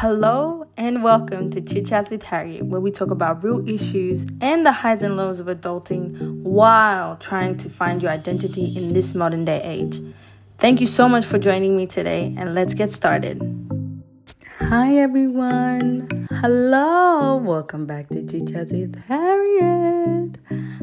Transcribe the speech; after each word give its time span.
Hello 0.00 0.64
and 0.76 1.02
welcome 1.02 1.50
to 1.50 1.60
Chit 1.60 1.86
Chats 1.86 2.08
with 2.08 2.22
Harriet, 2.22 2.64
where 2.66 2.80
we 2.80 2.92
talk 2.92 3.10
about 3.10 3.42
real 3.42 3.68
issues 3.68 4.24
and 4.40 4.64
the 4.64 4.70
highs 4.70 5.02
and 5.02 5.16
lows 5.16 5.40
of 5.40 5.48
adulting 5.48 6.40
while 6.42 7.16
trying 7.16 7.56
to 7.56 7.68
find 7.68 8.00
your 8.00 8.12
identity 8.12 8.68
in 8.76 8.94
this 8.94 9.12
modern 9.16 9.44
day 9.44 9.60
age. 9.60 10.00
Thank 10.56 10.80
you 10.80 10.86
so 10.86 11.08
much 11.08 11.24
for 11.24 11.36
joining 11.36 11.76
me 11.76 11.88
today, 11.88 12.32
and 12.38 12.54
let's 12.54 12.74
get 12.74 12.92
started. 12.92 13.42
Hi, 14.60 14.96
everyone. 14.98 16.28
Hello. 16.30 17.34
Welcome 17.34 17.84
back 17.84 18.08
to 18.10 18.24
Chit 18.24 18.52
Chats 18.52 18.70
with 18.70 19.02
Harriet. 19.06 20.38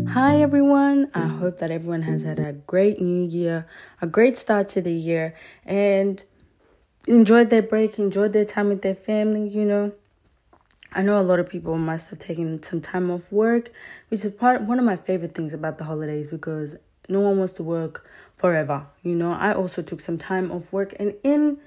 Hi, 0.09 0.41
everyone. 0.41 1.09
I 1.13 1.27
hope 1.27 1.59
that 1.59 1.71
everyone 1.71 2.01
has 2.01 2.23
had 2.23 2.37
a 2.37 2.51
great 2.51 2.99
new 2.99 3.25
year, 3.25 3.65
a 4.01 4.07
great 4.07 4.35
start 4.35 4.67
to 4.69 4.81
the 4.81 4.91
year, 4.91 5.35
and 5.63 6.21
enjoyed 7.07 7.49
their 7.49 7.61
break, 7.61 7.99
enjoyed 7.99 8.33
their 8.33 8.45
time 8.45 8.69
with 8.69 8.81
their 8.81 8.95
family, 8.95 9.47
you 9.47 9.65
know. 9.65 9.93
I 10.93 11.01
know 11.01 11.19
a 11.19 11.23
lot 11.23 11.39
of 11.39 11.49
people 11.49 11.77
must 11.77 12.09
have 12.09 12.19
taken 12.19 12.63
some 12.63 12.79
time 12.79 13.11
off 13.11 13.29
work, 13.31 13.71
which 14.09 14.23
is 14.23 14.31
part 14.31 14.61
one 14.61 14.79
of 14.79 14.85
my 14.85 14.95
favorite 14.95 15.33
things 15.33 15.53
about 15.53 15.77
the 15.77 15.83
holidays 15.83 16.27
because 16.27 16.77
no 17.09 17.19
one 17.19 17.37
wants 17.37 17.53
to 17.53 17.63
work 17.63 18.09
forever. 18.37 18.87
You 19.03 19.15
know, 19.15 19.33
I 19.33 19.53
also 19.53 19.81
took 19.81 19.99
some 19.99 20.17
time 20.17 20.51
off 20.51 20.71
work 20.71 20.93
and 20.99 21.13
in 21.23 21.57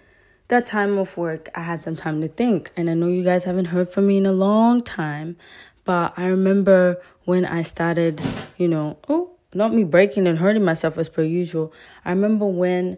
that 0.49 0.67
time 0.67 0.99
off 0.99 1.17
work, 1.19 1.51
I 1.55 1.61
had 1.61 1.83
some 1.83 1.95
time 1.95 2.23
to 2.23 2.29
think. 2.29 2.71
And 2.77 2.89
I 2.89 2.95
know 2.95 3.09
you 3.09 3.23
guys 3.23 3.45
haven't 3.45 3.67
heard 3.67 3.91
from 3.91 4.07
me 4.07 4.17
in 4.17 4.25
a 4.25 4.33
long 4.33 4.81
time, 4.81 5.37
but 5.85 6.15
I 6.17 6.27
remember 6.27 7.01
when 7.25 7.45
I 7.45 7.63
started, 7.63 8.23
you 8.57 8.67
know, 8.67 8.99
oh, 9.09 9.33
not 9.53 9.75
me 9.75 9.85
breaking 9.85 10.27
and 10.27 10.39
hurting 10.39 10.65
myself 10.65 10.97
as 10.97 11.09
per 11.09 11.23
usual. 11.23 11.73
I 12.05 12.11
remember 12.11 12.47
when 12.47 12.97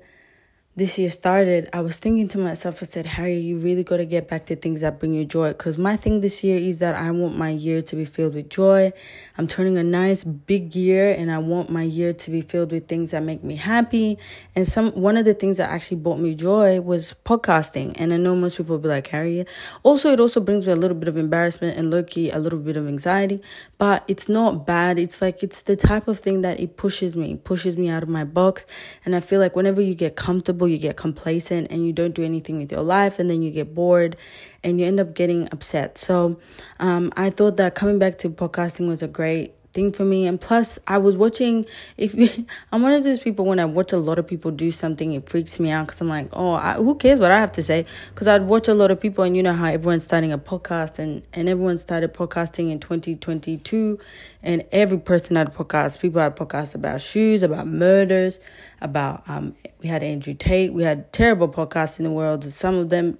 this 0.80 0.98
year 0.98 1.10
started, 1.10 1.68
I 1.74 1.82
was 1.82 1.98
thinking 1.98 2.26
to 2.28 2.38
myself, 2.38 2.82
I 2.82 2.86
said, 2.86 3.04
Harry, 3.04 3.36
you 3.36 3.58
really 3.58 3.84
got 3.84 3.98
to 3.98 4.06
get 4.06 4.28
back 4.28 4.46
to 4.46 4.56
things 4.56 4.80
that 4.80 4.98
bring 4.98 5.12
you 5.12 5.26
joy. 5.26 5.48
Because 5.48 5.76
my 5.76 5.94
thing 5.94 6.22
this 6.22 6.42
year 6.42 6.56
is 6.56 6.78
that 6.78 6.94
I 6.94 7.10
want 7.10 7.36
my 7.36 7.50
year 7.50 7.82
to 7.82 7.96
be 7.96 8.06
filled 8.06 8.32
with 8.32 8.48
joy. 8.48 8.90
I'm 9.36 9.46
turning 9.46 9.76
a 9.76 9.82
nice 9.84 10.24
big 10.24 10.74
year, 10.74 11.12
and 11.12 11.30
I 11.30 11.36
want 11.36 11.68
my 11.68 11.82
year 11.82 12.14
to 12.14 12.30
be 12.30 12.40
filled 12.40 12.72
with 12.72 12.88
things 12.88 13.10
that 13.10 13.22
make 13.22 13.44
me 13.44 13.56
happy. 13.56 14.16
And 14.56 14.66
some 14.66 14.92
one 14.92 15.18
of 15.18 15.26
the 15.26 15.34
things 15.34 15.58
that 15.58 15.68
actually 15.68 15.98
brought 15.98 16.18
me 16.18 16.34
joy 16.34 16.80
was 16.80 17.14
podcasting. 17.26 17.92
And 17.96 18.14
I 18.14 18.16
know 18.16 18.34
most 18.34 18.56
people 18.56 18.76
will 18.76 18.82
be 18.82 18.88
like, 18.88 19.08
Harry. 19.08 19.44
Also, 19.82 20.10
it 20.10 20.18
also 20.18 20.40
brings 20.40 20.66
me 20.66 20.72
a 20.72 20.76
little 20.76 20.96
bit 20.96 21.08
of 21.08 21.18
embarrassment 21.18 21.76
and 21.76 21.90
low 21.90 22.02
key, 22.02 22.30
a 22.30 22.38
little 22.38 22.58
bit 22.58 22.78
of 22.78 22.88
anxiety. 22.88 23.42
But 23.76 24.02
it's 24.08 24.30
not 24.30 24.64
bad. 24.64 24.98
It's 24.98 25.20
like, 25.20 25.42
it's 25.42 25.60
the 25.60 25.76
type 25.76 26.08
of 26.08 26.18
thing 26.18 26.40
that 26.40 26.58
it 26.58 26.78
pushes 26.78 27.18
me, 27.18 27.36
pushes 27.36 27.76
me 27.76 27.90
out 27.90 28.02
of 28.02 28.08
my 28.08 28.24
box. 28.24 28.64
And 29.04 29.14
I 29.14 29.20
feel 29.20 29.40
like 29.40 29.54
whenever 29.54 29.82
you 29.82 29.94
get 29.94 30.16
comfortable, 30.16 30.69
you 30.70 30.78
get 30.78 30.96
complacent 30.96 31.70
and 31.70 31.86
you 31.86 31.92
don't 31.92 32.14
do 32.14 32.24
anything 32.24 32.58
with 32.58 32.72
your 32.72 32.82
life 32.82 33.18
and 33.18 33.28
then 33.28 33.42
you 33.42 33.50
get 33.50 33.74
bored 33.74 34.16
and 34.62 34.80
you 34.80 34.86
end 34.86 35.00
up 35.00 35.14
getting 35.14 35.48
upset. 35.52 35.98
So 35.98 36.38
um, 36.78 37.12
I 37.16 37.30
thought 37.30 37.56
that 37.58 37.74
coming 37.74 37.98
back 37.98 38.18
to 38.18 38.30
podcasting 38.30 38.88
was 38.88 39.02
a 39.02 39.08
great 39.08 39.54
thing 39.72 39.92
for 39.92 40.04
me. 40.04 40.26
And 40.26 40.40
plus 40.40 40.78
i 40.86 40.98
was 40.98 41.16
watching 41.16 41.66
if 41.96 42.14
you, 42.14 42.28
i'm 42.72 42.82
one 42.82 42.92
of 42.92 43.04
those 43.04 43.20
people 43.20 43.44
when 43.44 43.58
i 43.58 43.64
watch 43.64 43.92
a 43.92 43.96
lot 43.96 44.18
of 44.18 44.26
people 44.26 44.50
do 44.50 44.70
something 44.70 45.12
it 45.12 45.28
freaks 45.28 45.60
me 45.60 45.70
out 45.70 45.86
because 45.86 46.00
i'm 46.00 46.08
like 46.08 46.28
oh 46.32 46.52
I, 46.52 46.74
who 46.74 46.94
cares 46.94 47.20
what 47.20 47.30
i 47.30 47.38
have 47.38 47.52
to 47.52 47.62
say? 47.62 47.86
Because 48.10 48.26
i'd 48.26 48.42
watch 48.42 48.68
a 48.68 48.74
lot 48.74 48.90
of 48.90 49.00
people 49.00 49.24
and 49.24 49.36
you 49.36 49.42
know 49.42 49.54
how 49.54 49.66
everyone's 49.66 50.04
starting 50.04 50.32
a 50.32 50.38
podcast 50.38 50.98
and 50.98 51.22
and 51.32 51.48
everyone 51.48 51.78
started 51.78 52.12
podcasting 52.14 52.70
in 52.70 52.80
2022 52.80 53.98
and 54.42 54.64
every 54.72 54.98
person 54.98 55.36
had 55.36 55.48
a 55.48 55.50
podcast. 55.50 56.00
People 56.00 56.20
had 56.20 56.36
podcasts 56.36 56.74
about 56.74 57.00
shoes 57.00 57.42
about 57.42 57.66
murders 57.66 58.40
about 58.80 59.22
um 59.28 59.54
we 59.80 59.88
had 59.88 60.02
andrew 60.02 60.34
tate. 60.34 60.72
We 60.72 60.82
had 60.82 61.12
terrible 61.12 61.48
podcasts 61.48 61.98
in 61.98 62.04
the 62.04 62.10
world. 62.10 62.44
Some 62.44 62.76
of 62.76 62.90
them 62.90 63.18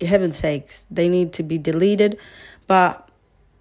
heaven's 0.00 0.36
sakes 0.36 0.86
they 0.90 1.08
need 1.08 1.32
to 1.34 1.42
be 1.42 1.58
deleted. 1.58 2.18
But 2.66 3.01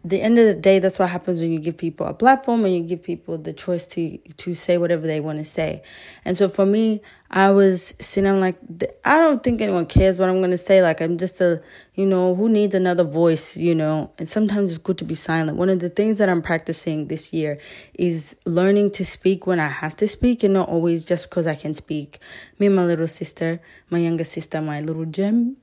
the 0.03 0.19
end 0.19 0.39
of 0.39 0.47
the 0.47 0.55
day 0.55 0.79
that's 0.79 0.97
what 0.97 1.09
happens 1.09 1.39
when 1.39 1.51
you 1.51 1.59
give 1.59 1.77
people 1.77 2.07
a 2.07 2.13
platform 2.13 2.65
and 2.65 2.75
you 2.75 2.81
give 2.81 3.03
people 3.03 3.37
the 3.37 3.53
choice 3.53 3.85
to 3.85 4.17
to 4.17 4.55
say 4.55 4.77
whatever 4.77 5.05
they 5.05 5.19
want 5.19 5.37
to 5.37 5.45
say. 5.45 5.83
And 6.25 6.37
so 6.37 6.49
for 6.49 6.65
me 6.65 7.01
i 7.29 7.49
was 7.49 7.93
sitting 7.99 8.29
I'm 8.29 8.39
like 8.39 8.57
i 9.05 9.17
don't 9.17 9.43
think 9.43 9.61
anyone 9.61 9.85
cares 9.85 10.17
what 10.17 10.27
i'm 10.27 10.39
going 10.39 10.51
to 10.51 10.57
say. 10.57 10.81
Like 10.81 11.01
i'm 11.01 11.19
just 11.19 11.39
a 11.39 11.61
you 11.93 12.07
know 12.07 12.33
who 12.33 12.49
needs 12.49 12.73
another 12.73 13.03
voice 13.03 13.55
you 13.55 13.75
know? 13.75 14.11
And 14.17 14.27
sometimes 14.27 14.71
it's 14.71 14.79
good 14.79 14.97
to 14.99 15.05
be 15.05 15.15
silent. 15.15 15.57
One 15.57 15.69
of 15.69 15.79
the 15.79 15.89
things 15.89 16.17
that 16.17 16.29
i'm 16.29 16.41
practicing 16.41 17.07
this 17.07 17.31
year 17.31 17.59
is 17.93 18.35
learning 18.45 18.91
to 18.91 19.05
speak 19.05 19.45
when 19.45 19.59
i 19.59 19.67
have 19.67 19.95
to 19.97 20.07
speak 20.07 20.43
and 20.43 20.55
not 20.55 20.67
always 20.67 21.05
just 21.05 21.29
because 21.29 21.45
i 21.45 21.55
can 21.55 21.75
speak. 21.75 22.19
Me 22.57 22.65
and 22.67 22.75
my 22.75 22.85
little 22.85 23.07
sister 23.07 23.61
my 23.91 23.99
younger 23.99 24.23
sister 24.23 24.61
my 24.61 24.81
little 24.81 25.05
gem 25.05 25.57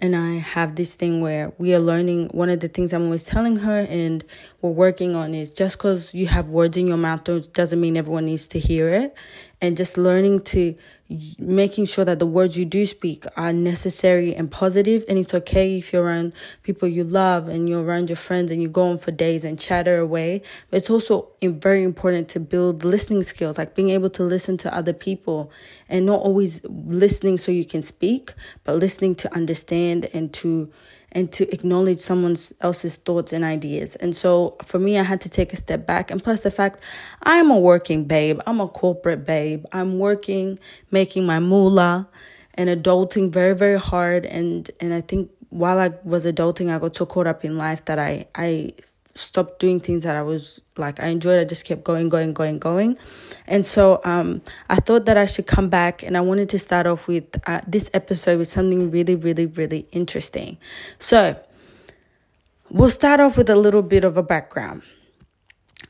and 0.00 0.16
I 0.16 0.34
have 0.38 0.76
this 0.76 0.94
thing 0.94 1.20
where 1.20 1.52
we 1.58 1.74
are 1.74 1.78
learning. 1.78 2.28
One 2.28 2.48
of 2.50 2.60
the 2.60 2.68
things 2.68 2.92
I'm 2.92 3.04
always 3.04 3.24
telling 3.24 3.56
her 3.58 3.80
and 3.80 4.24
we're 4.60 4.70
working 4.70 5.14
on 5.14 5.34
is 5.34 5.50
just 5.50 5.78
because 5.78 6.14
you 6.14 6.26
have 6.28 6.48
words 6.48 6.76
in 6.76 6.86
your 6.86 6.96
mouth 6.96 7.24
doesn't 7.52 7.80
mean 7.80 7.96
everyone 7.96 8.26
needs 8.26 8.48
to 8.48 8.58
hear 8.58 8.88
it. 8.88 9.14
And 9.62 9.76
just 9.76 9.98
learning 9.98 10.42
to 10.42 10.74
making 11.38 11.84
sure 11.86 12.04
that 12.04 12.18
the 12.20 12.26
words 12.26 12.56
you 12.56 12.64
do 12.64 12.86
speak 12.86 13.24
are 13.36 13.52
necessary 13.52 14.34
and 14.34 14.50
positive. 14.50 15.04
And 15.08 15.18
it's 15.18 15.34
okay 15.34 15.76
if 15.78 15.92
you're 15.92 16.04
around 16.04 16.32
people 16.62 16.88
you 16.88 17.02
love 17.04 17.48
and 17.48 17.68
you're 17.68 17.82
around 17.82 18.08
your 18.08 18.16
friends 18.16 18.52
and 18.52 18.62
you 18.62 18.68
go 18.68 18.90
on 18.90 18.98
for 18.98 19.10
days 19.10 19.44
and 19.44 19.58
chatter 19.58 19.98
away. 19.98 20.42
But 20.70 20.78
it's 20.78 20.90
also 20.90 21.28
very 21.42 21.82
important 21.82 22.28
to 22.30 22.40
build 22.40 22.84
listening 22.84 23.24
skills 23.24 23.58
like 23.58 23.74
being 23.74 23.90
able 23.90 24.10
to 24.10 24.22
listen 24.22 24.56
to 24.58 24.74
other 24.74 24.92
people 24.92 25.50
and 25.88 26.06
not 26.06 26.20
always 26.20 26.60
listening 26.64 27.38
so 27.38 27.50
you 27.50 27.64
can 27.64 27.82
speak 27.82 28.32
but 28.64 28.76
listening 28.76 29.14
to 29.16 29.34
understand 29.34 30.08
and 30.12 30.32
to 30.34 30.70
and 31.12 31.32
to 31.32 31.52
acknowledge 31.52 31.98
someone 31.98 32.36
else's 32.60 32.96
thoughts 32.96 33.32
and 33.32 33.44
ideas. 33.44 33.96
And 33.96 34.14
so 34.14 34.56
for 34.62 34.78
me, 34.78 34.98
I 34.98 35.02
had 35.02 35.20
to 35.22 35.28
take 35.28 35.52
a 35.52 35.56
step 35.56 35.86
back. 35.86 36.10
And 36.10 36.22
plus 36.22 36.42
the 36.42 36.50
fact 36.50 36.80
I'm 37.22 37.50
a 37.50 37.58
working 37.58 38.04
babe, 38.04 38.40
I'm 38.46 38.60
a 38.60 38.68
corporate 38.68 39.26
babe. 39.26 39.64
I'm 39.72 39.98
working, 39.98 40.58
making 40.90 41.26
my 41.26 41.40
moolah 41.40 42.08
and 42.54 42.68
adulting 42.68 43.32
very, 43.32 43.54
very 43.54 43.78
hard. 43.78 44.24
And, 44.26 44.70
and 44.80 44.94
I 44.94 45.00
think 45.00 45.30
while 45.48 45.78
I 45.78 45.92
was 46.04 46.24
adulting, 46.26 46.74
I 46.74 46.78
got 46.78 46.94
so 46.94 47.06
caught 47.06 47.26
up 47.26 47.44
in 47.44 47.58
life 47.58 47.84
that 47.86 47.98
I, 47.98 48.26
I 48.34 48.72
stopped 49.14 49.58
doing 49.58 49.80
things 49.80 50.04
that 50.04 50.16
I 50.16 50.22
was 50.22 50.60
like 50.76 51.00
I 51.00 51.06
enjoyed. 51.06 51.40
I 51.40 51.44
just 51.44 51.64
kept 51.64 51.84
going, 51.84 52.08
going, 52.08 52.32
going, 52.32 52.58
going. 52.58 52.96
And 53.46 53.66
so 53.66 54.00
um, 54.04 54.42
I 54.68 54.76
thought 54.76 55.06
that 55.06 55.16
I 55.16 55.26
should 55.26 55.46
come 55.46 55.68
back 55.68 56.02
and 56.02 56.16
I 56.16 56.20
wanted 56.20 56.48
to 56.50 56.58
start 56.58 56.86
off 56.86 57.08
with 57.08 57.24
uh, 57.48 57.60
this 57.66 57.90
episode 57.92 58.38
with 58.38 58.48
something 58.48 58.90
really, 58.90 59.16
really, 59.16 59.46
really 59.46 59.86
interesting. 59.92 60.56
So 60.98 61.38
we'll 62.70 62.90
start 62.90 63.20
off 63.20 63.36
with 63.36 63.50
a 63.50 63.56
little 63.56 63.82
bit 63.82 64.04
of 64.04 64.16
a 64.16 64.22
background. 64.22 64.82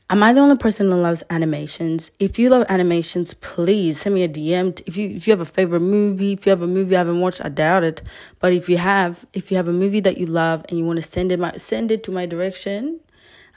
Am 0.09 0.23
I 0.23 0.33
the 0.33 0.41
only 0.41 0.57
person 0.57 0.89
that 0.89 0.97
loves 0.97 1.23
animations? 1.29 2.11
If 2.19 2.37
you 2.37 2.49
love 2.49 2.65
animations, 2.67 3.33
please 3.33 4.01
send 4.01 4.15
me 4.15 4.23
a 4.23 4.29
DM. 4.29 4.81
If 4.85 4.97
you 4.97 5.09
if 5.09 5.27
you 5.27 5.31
have 5.31 5.39
a 5.39 5.45
favorite 5.45 5.81
movie, 5.81 6.33
if 6.33 6.45
you 6.45 6.49
have 6.49 6.61
a 6.61 6.67
movie 6.67 6.95
I 6.95 6.99
haven't 6.99 7.21
watched, 7.21 7.43
I 7.43 7.49
doubt 7.49 7.83
it. 7.83 8.01
But 8.39 8.51
if 8.51 8.67
you 8.67 8.77
have, 8.77 9.25
if 9.33 9.51
you 9.51 9.57
have 9.57 9.67
a 9.67 9.73
movie 9.73 10.01
that 10.01 10.17
you 10.17 10.25
love 10.25 10.65
and 10.67 10.77
you 10.77 10.85
want 10.85 10.97
to 10.97 11.01
send 11.01 11.31
it 11.31 11.39
my 11.39 11.53
send 11.53 11.91
it 11.91 12.03
to 12.03 12.11
my 12.11 12.25
direction, 12.25 12.99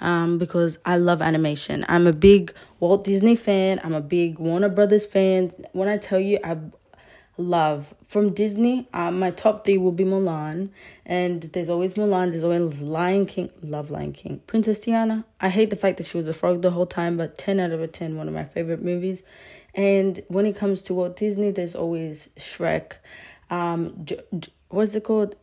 um, 0.05 0.39
because 0.39 0.79
I 0.85 0.99
love 0.99 1.23
animation. 1.23 1.85
I'm 1.89 2.07
a 2.07 2.13
big 2.13 2.53
Walt 2.79 3.05
Disney 3.05 3.35
fan. 3.35 3.81
I'm 3.83 3.95
a 3.95 4.01
big 4.01 4.39
Warner 4.39 4.69
Brothers 4.69 5.07
fan. 5.07 5.51
When 5.73 5.89
I 5.89 5.97
tell 5.97 6.21
you, 6.21 6.39
I 6.45 6.59
love 7.39 7.95
from 8.05 8.35
Disney. 8.35 8.87
Uh, 8.93 9.11
my 9.11 9.31
top 9.31 9.65
three 9.65 9.79
will 9.79 9.93
be 9.93 10.05
Mulan, 10.05 10.69
and 11.07 11.43
there's 11.43 11.71
always 11.71 11.95
Mulan. 11.95 12.31
There's 12.31 12.45
always 12.45 12.83
Lion 12.83 13.25
King. 13.27 13.51
Love 13.63 13.91
Lion 13.91 14.13
King. 14.13 14.43
Princess 14.47 14.79
Tiana. 14.81 15.25
I 15.41 15.49
hate 15.49 15.71
the 15.71 15.77
fact 15.77 15.97
that 15.97 16.07
she 16.07 16.19
was 16.19 16.29
a 16.29 16.35
frog 16.35 16.63
the 16.63 16.71
whole 16.73 16.87
time, 16.87 17.17
but 17.17 17.39
ten 17.39 17.59
out 17.59 17.71
of 17.71 17.81
a 17.81 17.89
ten, 17.89 18.17
one 18.17 18.29
of 18.29 18.35
my 18.35 18.45
favorite 18.45 18.83
movies. 18.83 19.23
And 19.75 20.23
when 20.29 20.47
it 20.47 20.55
comes 20.55 20.83
to 20.83 20.95
Walt 20.95 21.17
Disney, 21.17 21.51
there's 21.51 21.75
always 21.75 22.29
Shrek. 22.37 22.97
Um, 23.51 24.07
what's 24.69 24.95
it 24.95 25.03
called? 25.03 25.35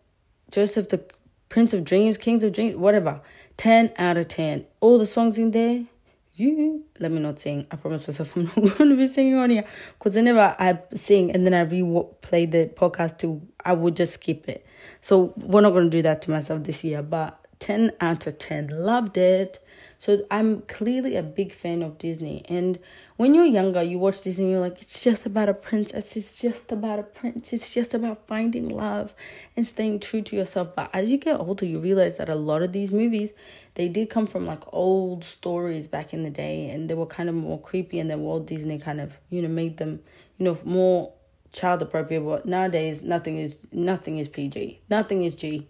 Joseph 0.52 0.90
the 0.90 1.04
Prince 1.50 1.74
of 1.74 1.84
Dreams, 1.84 2.18
Kings 2.18 2.44
of 2.44 2.54
Dreams, 2.54 2.76
whatever. 2.76 3.22
10 3.58 3.94
out 3.98 4.18
of 4.18 4.28
10. 4.28 4.66
All 4.80 4.98
the 4.98 5.06
songs 5.06 5.38
in 5.38 5.52
there, 5.52 5.86
you 6.34 6.86
let 7.00 7.12
me 7.12 7.20
not 7.20 7.40
sing. 7.40 7.68
I 7.72 7.76
promise 7.76 8.08
myself 8.08 8.36
I'm 8.36 8.46
not 8.46 8.56
going 8.78 8.90
to 8.90 8.96
be 8.96 9.08
singing 9.08 9.36
on 9.36 9.50
here 9.50 9.66
because 9.98 10.16
whenever 10.16 10.56
I 10.58 10.80
sing 10.96 11.32
and 11.32 11.46
then 11.46 11.54
I 11.54 11.66
replay 11.66 12.50
the 12.50 12.72
podcast 12.74 13.18
too, 13.18 13.42
I 13.64 13.74
would 13.74 13.96
just 13.96 14.14
skip 14.14 14.48
it. 14.48 14.66
So 15.02 15.34
we're 15.38 15.62
not 15.62 15.72
going 15.72 15.86
to 15.86 15.98
do 15.98 16.02
that 16.04 16.22
to 16.24 16.32
myself 16.32 16.64
this 16.64 16.84
year. 16.84 17.02
But 17.02 17.38
10 17.60 17.92
out 18.02 18.28
of 18.28 18.40
10, 18.40 18.68
loved 18.68 19.18
it. 19.18 19.60
So 20.02 20.26
I'm 20.32 20.62
clearly 20.62 21.16
a 21.16 21.22
big 21.22 21.54
fan 21.54 21.84
of 21.84 22.00
Disney. 22.00 22.44
And 22.50 22.80
when 23.18 23.36
you're 23.36 23.46
younger, 23.46 23.84
you 23.84 24.00
watch 24.00 24.22
Disney, 24.22 24.50
you're 24.50 24.60
like, 24.60 24.82
it's 24.82 25.00
just 25.00 25.28
about 25.28 25.48
a 25.48 25.54
princess. 25.54 26.18
It's 26.18 26.34
just 26.42 26.72
about 26.72 26.98
a 26.98 27.04
prince. 27.04 27.54
It's 27.54 27.72
just 27.72 27.94
about 27.94 28.26
finding 28.26 28.68
love 28.68 29.14
and 29.56 29.64
staying 29.64 30.00
true 30.00 30.24
to 30.24 30.36
yourself. 30.36 30.76
But 30.76 30.90
as 30.92 31.12
you 31.12 31.20
get 31.20 31.40
older, 31.40 31.68
you 31.68 31.78
realize 31.78 32.18
that 32.18 32.30
a 32.30 32.34
lot 32.36 32.64
of 32.64 32.72
these 32.74 32.92
movies, 32.92 33.34
they 33.76 33.90
did 33.90 34.10
come 34.10 34.26
from 34.26 34.48
like 34.48 34.64
old 34.74 35.24
stories 35.24 35.88
back 35.88 36.16
in 36.16 36.24
the 36.24 36.32
day, 36.32 36.72
and 36.72 36.90
they 36.90 36.96
were 36.96 37.06
kind 37.06 37.30
of 37.30 37.36
more 37.36 37.62
creepy. 37.62 38.00
And 38.00 38.10
then 38.10 38.22
Walt 38.22 38.48
Disney 38.48 38.80
kind 38.80 39.00
of, 39.00 39.20
you 39.30 39.44
know, 39.44 39.50
made 39.50 39.78
them, 39.78 40.02
you 40.40 40.46
know, 40.46 40.58
more 40.66 41.14
child 41.52 41.84
appropriate. 41.84 42.22
But 42.22 42.48
nowadays, 42.48 43.04
nothing 43.04 43.38
is 43.38 43.68
nothing 43.72 44.18
is 44.18 44.30
PG. 44.30 44.82
Nothing 44.90 45.22
is 45.22 45.36
G. 45.36 45.68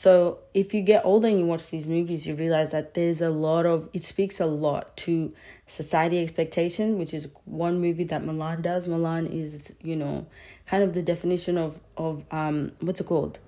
So 0.00 0.38
if 0.54 0.72
you 0.72 0.80
get 0.80 1.04
older 1.04 1.28
and 1.28 1.38
you 1.38 1.44
watch 1.44 1.68
these 1.68 1.86
movies, 1.86 2.26
you 2.26 2.34
realize 2.34 2.70
that 2.70 2.94
there's 2.94 3.20
a 3.20 3.28
lot 3.28 3.66
of 3.66 3.90
it 3.92 4.02
speaks 4.02 4.40
a 4.40 4.46
lot 4.46 4.96
to 5.04 5.34
society 5.66 6.22
expectation, 6.22 6.96
which 6.96 7.12
is 7.12 7.28
one 7.44 7.82
movie 7.82 8.04
that 8.04 8.22
Mulan 8.22 8.62
does. 8.62 8.88
Mulan 8.88 9.30
is, 9.30 9.60
you 9.82 9.96
know, 9.96 10.26
kind 10.64 10.82
of 10.82 10.94
the 10.94 11.02
definition 11.02 11.58
of 11.58 11.78
of 11.98 12.24
um 12.30 12.72
what's 12.80 13.02
it 13.02 13.08
called? 13.08 13.40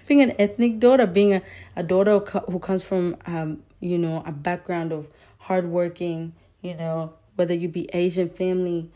being 0.06 0.22
an 0.22 0.32
ethnic 0.38 0.78
daughter, 0.78 1.06
being 1.06 1.34
a, 1.34 1.42
a 1.76 1.82
daughter 1.82 2.20
who 2.20 2.58
comes 2.58 2.82
from 2.82 3.14
um 3.26 3.62
you 3.80 3.98
know 3.98 4.22
a 4.24 4.32
background 4.32 4.92
of 4.92 5.10
hardworking, 5.40 6.32
you 6.62 6.72
know, 6.72 7.12
whether 7.36 7.52
you 7.52 7.68
be 7.68 7.86
Asian 7.92 8.30
family, 8.30 8.90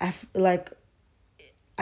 Af- 0.00 0.26
like 0.32 0.70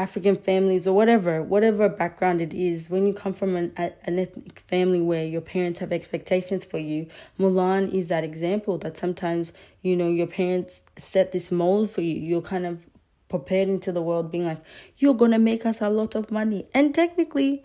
African 0.00 0.34
families 0.34 0.86
or 0.86 0.96
whatever, 0.96 1.42
whatever 1.42 1.86
background 1.86 2.40
it 2.40 2.54
is, 2.54 2.88
when 2.88 3.06
you 3.06 3.12
come 3.12 3.34
from 3.34 3.54
an, 3.54 3.70
an 3.76 4.18
ethnic 4.18 4.60
family 4.60 5.02
where 5.02 5.26
your 5.26 5.42
parents 5.42 5.78
have 5.80 5.92
expectations 5.92 6.64
for 6.64 6.78
you, 6.78 7.06
Mulan 7.38 7.92
is 7.92 8.08
that 8.08 8.24
example 8.24 8.78
that 8.78 8.96
sometimes, 8.96 9.52
you 9.82 9.94
know, 9.94 10.08
your 10.08 10.26
parents 10.26 10.80
set 10.96 11.32
this 11.32 11.52
mold 11.52 11.90
for 11.90 12.00
you. 12.00 12.14
You're 12.14 12.40
kind 12.40 12.64
of 12.64 12.86
prepared 13.28 13.68
into 13.68 13.92
the 13.92 14.00
world 14.00 14.32
being 14.32 14.46
like, 14.46 14.62
you're 14.96 15.12
going 15.12 15.32
to 15.32 15.38
make 15.38 15.66
us 15.66 15.82
a 15.82 15.90
lot 15.90 16.14
of 16.14 16.30
money. 16.30 16.66
And 16.72 16.94
technically, 16.94 17.62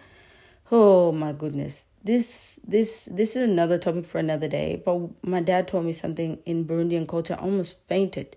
oh 0.70 1.14
my 1.14 1.32
goodness, 1.32 1.86
this 2.04 2.60
this 2.68 3.06
this 3.06 3.38
is 3.38 3.48
another 3.48 3.78
topic 3.78 4.06
for 4.06 4.18
another 4.18 4.50
day. 4.50 4.82
But 4.84 5.10
my 5.24 5.40
dad 5.40 5.70
told 5.70 5.86
me 5.86 5.94
something 5.94 6.40
in 6.46 6.66
Burundian 6.66 7.08
culture, 7.08 7.38
I 7.40 7.44
almost 7.44 7.88
fainted 7.88 8.36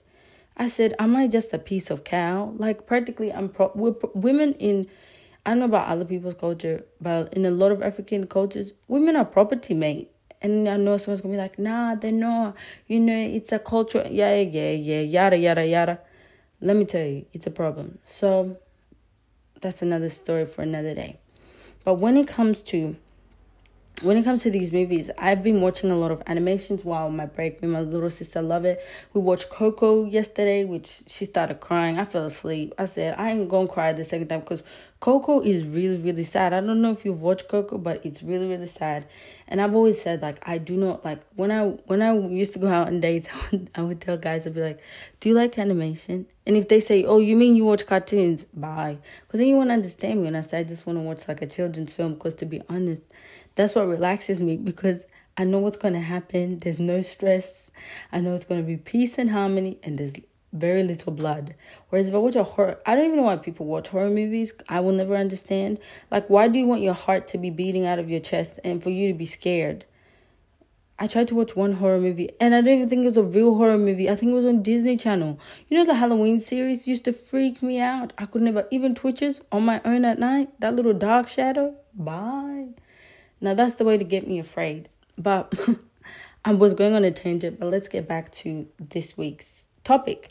I 0.58 0.68
said, 0.68 0.94
Am 0.98 1.14
I 1.14 1.28
just 1.28 1.52
a 1.52 1.58
piece 1.58 1.90
of 1.90 2.04
cow? 2.04 2.52
Like, 2.56 2.86
practically, 2.86 3.32
I'm 3.32 3.48
pro- 3.48 3.68
pro- 3.68 4.10
women 4.14 4.54
in, 4.54 4.86
I 5.46 5.50
don't 5.50 5.60
know 5.60 5.64
about 5.66 5.88
other 5.88 6.04
people's 6.04 6.34
culture, 6.34 6.84
but 7.00 7.32
in 7.32 7.46
a 7.46 7.50
lot 7.50 7.70
of 7.70 7.80
African 7.82 8.26
cultures, 8.26 8.72
women 8.88 9.16
are 9.16 9.24
property, 9.24 9.74
mate. 9.74 10.10
And 10.40 10.68
I 10.68 10.76
know 10.76 10.96
someone's 10.96 11.20
gonna 11.20 11.34
be 11.34 11.38
like, 11.38 11.58
Nah, 11.58 11.94
they're 11.94 12.12
not. 12.12 12.56
You 12.86 13.00
know, 13.00 13.16
it's 13.16 13.52
a 13.52 13.58
culture. 13.58 14.06
Yeah, 14.10 14.34
yeah, 14.40 14.72
yeah, 14.72 15.00
yada, 15.00 15.36
yada, 15.36 15.66
yada. 15.66 16.00
Let 16.60 16.76
me 16.76 16.84
tell 16.84 17.06
you, 17.06 17.26
it's 17.32 17.46
a 17.46 17.52
problem. 17.52 17.98
So, 18.04 18.58
that's 19.60 19.82
another 19.82 20.10
story 20.10 20.46
for 20.46 20.62
another 20.62 20.94
day. 20.94 21.18
But 21.84 21.94
when 21.94 22.16
it 22.16 22.28
comes 22.28 22.62
to 22.62 22.96
when 24.02 24.16
it 24.16 24.22
comes 24.22 24.42
to 24.44 24.50
these 24.50 24.72
movies, 24.72 25.10
I've 25.18 25.42
been 25.42 25.60
watching 25.60 25.90
a 25.90 25.96
lot 25.96 26.10
of 26.10 26.22
animations 26.26 26.84
while 26.84 27.10
my 27.10 27.26
break. 27.26 27.60
Me 27.62 27.68
my 27.68 27.80
little 27.80 28.10
sister 28.10 28.40
love 28.40 28.64
it. 28.64 28.80
We 29.12 29.20
watched 29.20 29.50
Coco 29.50 30.04
yesterday, 30.04 30.64
which 30.64 31.02
she 31.06 31.24
started 31.24 31.60
crying. 31.60 31.98
I 31.98 32.04
fell 32.04 32.24
asleep. 32.24 32.74
I 32.78 32.86
said 32.86 33.14
I 33.18 33.30
ain't 33.30 33.48
gonna 33.48 33.66
cry 33.66 33.92
the 33.92 34.04
second 34.04 34.28
time 34.28 34.40
because 34.40 34.62
Coco 35.00 35.40
is 35.40 35.64
really 35.64 35.96
really 35.96 36.24
sad. 36.24 36.52
I 36.52 36.60
don't 36.60 36.80
know 36.80 36.92
if 36.92 37.04
you've 37.04 37.20
watched 37.20 37.48
Coco, 37.48 37.78
but 37.78 38.04
it's 38.04 38.22
really 38.22 38.46
really 38.46 38.66
sad. 38.66 39.06
And 39.48 39.60
I've 39.60 39.74
always 39.74 40.00
said 40.00 40.22
like 40.22 40.46
I 40.46 40.58
do 40.58 40.76
not 40.76 41.04
like 41.04 41.20
when 41.34 41.50
I 41.50 41.64
when 41.86 42.00
I 42.02 42.16
used 42.16 42.52
to 42.52 42.58
go 42.58 42.68
out 42.68 42.86
on 42.86 43.00
dates, 43.00 43.28
I 43.34 43.48
would, 43.50 43.70
I 43.74 43.82
would 43.82 44.00
tell 44.00 44.16
guys 44.16 44.46
I'd 44.46 44.54
be 44.54 44.60
like, 44.60 44.80
"Do 45.20 45.30
you 45.30 45.34
like 45.34 45.58
animation?" 45.58 46.26
And 46.46 46.56
if 46.56 46.68
they 46.68 46.80
say, 46.80 47.04
"Oh, 47.04 47.18
you 47.18 47.36
mean 47.36 47.56
you 47.56 47.64
watch 47.64 47.86
cartoons?" 47.86 48.44
Bye, 48.54 48.98
because 49.26 49.38
then 49.38 49.48
you 49.48 49.56
won't 49.56 49.70
understand 49.70 50.22
me. 50.22 50.28
And 50.28 50.36
I 50.36 50.42
say 50.42 50.60
I 50.60 50.64
just 50.64 50.86
want 50.86 50.98
to 50.98 51.02
watch 51.02 51.26
like 51.26 51.42
a 51.42 51.46
children's 51.46 51.92
film 51.92 52.14
because 52.14 52.34
to 52.36 52.46
be 52.46 52.62
honest 52.68 53.02
that's 53.58 53.74
what 53.74 53.88
relaxes 53.88 54.40
me 54.40 54.56
because 54.56 55.02
I 55.36 55.42
know 55.42 55.58
what's 55.58 55.76
going 55.76 55.94
to 55.94 56.00
happen. 56.00 56.60
There's 56.60 56.78
no 56.78 57.02
stress. 57.02 57.72
I 58.12 58.20
know 58.20 58.34
it's 58.34 58.44
going 58.44 58.60
to 58.60 58.66
be 58.66 58.76
peace 58.76 59.18
and 59.18 59.30
harmony, 59.30 59.78
and 59.82 59.98
there's 59.98 60.12
very 60.52 60.84
little 60.84 61.12
blood. 61.12 61.56
Whereas 61.88 62.08
if 62.08 62.14
I 62.14 62.18
watch 62.18 62.36
a 62.36 62.44
horror, 62.44 62.78
I 62.86 62.94
don't 62.94 63.06
even 63.06 63.16
know 63.16 63.24
why 63.24 63.36
people 63.36 63.66
watch 63.66 63.88
horror 63.88 64.10
movies. 64.10 64.52
I 64.68 64.78
will 64.78 64.92
never 64.92 65.16
understand. 65.16 65.80
Like, 66.08 66.28
why 66.28 66.46
do 66.46 66.56
you 66.56 66.68
want 66.68 66.82
your 66.82 66.94
heart 66.94 67.26
to 67.28 67.38
be 67.38 67.50
beating 67.50 67.84
out 67.84 67.98
of 67.98 68.08
your 68.08 68.20
chest 68.20 68.60
and 68.62 68.80
for 68.80 68.90
you 68.90 69.08
to 69.08 69.18
be 69.18 69.26
scared? 69.26 69.84
I 71.00 71.08
tried 71.08 71.26
to 71.28 71.34
watch 71.34 71.56
one 71.56 71.74
horror 71.74 72.00
movie 72.00 72.30
and 72.40 72.54
I 72.54 72.60
don't 72.60 72.76
even 72.76 72.88
think 72.88 73.02
it 73.02 73.08
was 73.08 73.16
a 73.16 73.22
real 73.22 73.56
horror 73.56 73.78
movie. 73.78 74.08
I 74.08 74.14
think 74.14 74.30
it 74.30 74.34
was 74.36 74.46
on 74.46 74.62
Disney 74.62 74.96
Channel. 74.96 75.38
You 75.68 75.78
know, 75.78 75.84
the 75.84 75.94
Halloween 75.94 76.40
series 76.40 76.86
used 76.86 77.04
to 77.06 77.12
freak 77.12 77.60
me 77.62 77.80
out. 77.80 78.12
I 78.18 78.26
could 78.26 78.42
never, 78.42 78.68
even 78.70 78.94
twitches 78.94 79.40
on 79.50 79.64
my 79.64 79.80
own 79.84 80.04
at 80.04 80.18
night, 80.18 80.60
that 80.60 80.76
little 80.76 80.94
dark 80.94 81.28
shadow. 81.28 81.76
Bye. 81.94 82.68
Now 83.40 83.54
that's 83.54 83.76
the 83.76 83.84
way 83.84 83.98
to 83.98 84.04
get 84.04 84.26
me 84.26 84.38
afraid. 84.38 84.88
But 85.16 85.54
I 86.44 86.54
was 86.54 86.74
going 86.74 86.94
on 86.94 87.04
a 87.04 87.10
tangent, 87.10 87.58
but 87.58 87.70
let's 87.70 87.88
get 87.88 88.08
back 88.08 88.32
to 88.32 88.68
this 88.78 89.16
week's 89.16 89.66
topic. 89.84 90.30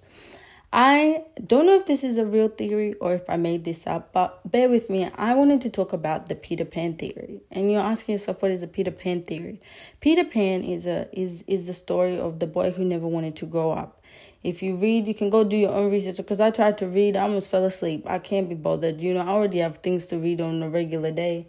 I 0.72 1.24
don't 1.46 1.66
know 1.66 1.76
if 1.78 1.86
this 1.86 2.04
is 2.04 2.18
a 2.18 2.26
real 2.26 2.50
theory 2.50 2.94
or 2.96 3.14
if 3.14 3.30
I 3.30 3.38
made 3.38 3.64
this 3.64 3.88
up, 3.88 4.12
but 4.12 4.40
bear 4.50 4.68
with 4.68 4.90
me. 4.90 5.10
I 5.16 5.34
wanted 5.34 5.62
to 5.62 5.70
talk 5.70 5.94
about 5.94 6.28
the 6.28 6.36
Peter 6.36 6.66
Pan 6.66 6.96
theory. 6.96 7.42
And 7.50 7.72
you're 7.72 7.82
asking 7.82 8.14
yourself 8.14 8.42
what 8.42 8.52
is 8.52 8.60
the 8.60 8.68
Peter 8.68 8.92
Pan 8.92 9.24
theory? 9.24 9.62
Peter 10.02 10.26
Pan 10.26 10.64
is 10.64 10.86
a 10.86 11.08
is 11.18 11.44
is 11.48 11.68
the 11.68 11.74
story 11.74 12.20
of 12.20 12.40
the 12.40 12.48
boy 12.48 12.72
who 12.72 12.84
never 12.84 13.08
wanted 13.08 13.38
to 13.38 13.46
grow 13.46 13.72
up. 13.72 14.04
If 14.44 14.62
you 14.62 14.76
read, 14.76 15.08
you 15.08 15.14
can 15.14 15.30
go 15.30 15.44
do 15.44 15.58
your 15.58 15.74
own 15.74 15.90
research 15.92 16.18
because 16.18 16.40
I 16.40 16.52
tried 16.52 16.78
to 16.80 16.88
read, 16.88 17.16
I 17.16 17.24
almost 17.24 17.50
fell 17.50 17.66
asleep. 17.66 18.06
I 18.08 18.20
can't 18.20 18.48
be 18.48 18.56
bothered. 18.56 19.02
You 19.02 19.14
know, 19.14 19.22
I 19.22 19.28
already 19.28 19.60
have 19.60 19.78
things 19.78 20.06
to 20.08 20.18
read 20.18 20.42
on 20.42 20.62
a 20.62 20.70
regular 20.70 21.12
day. 21.12 21.48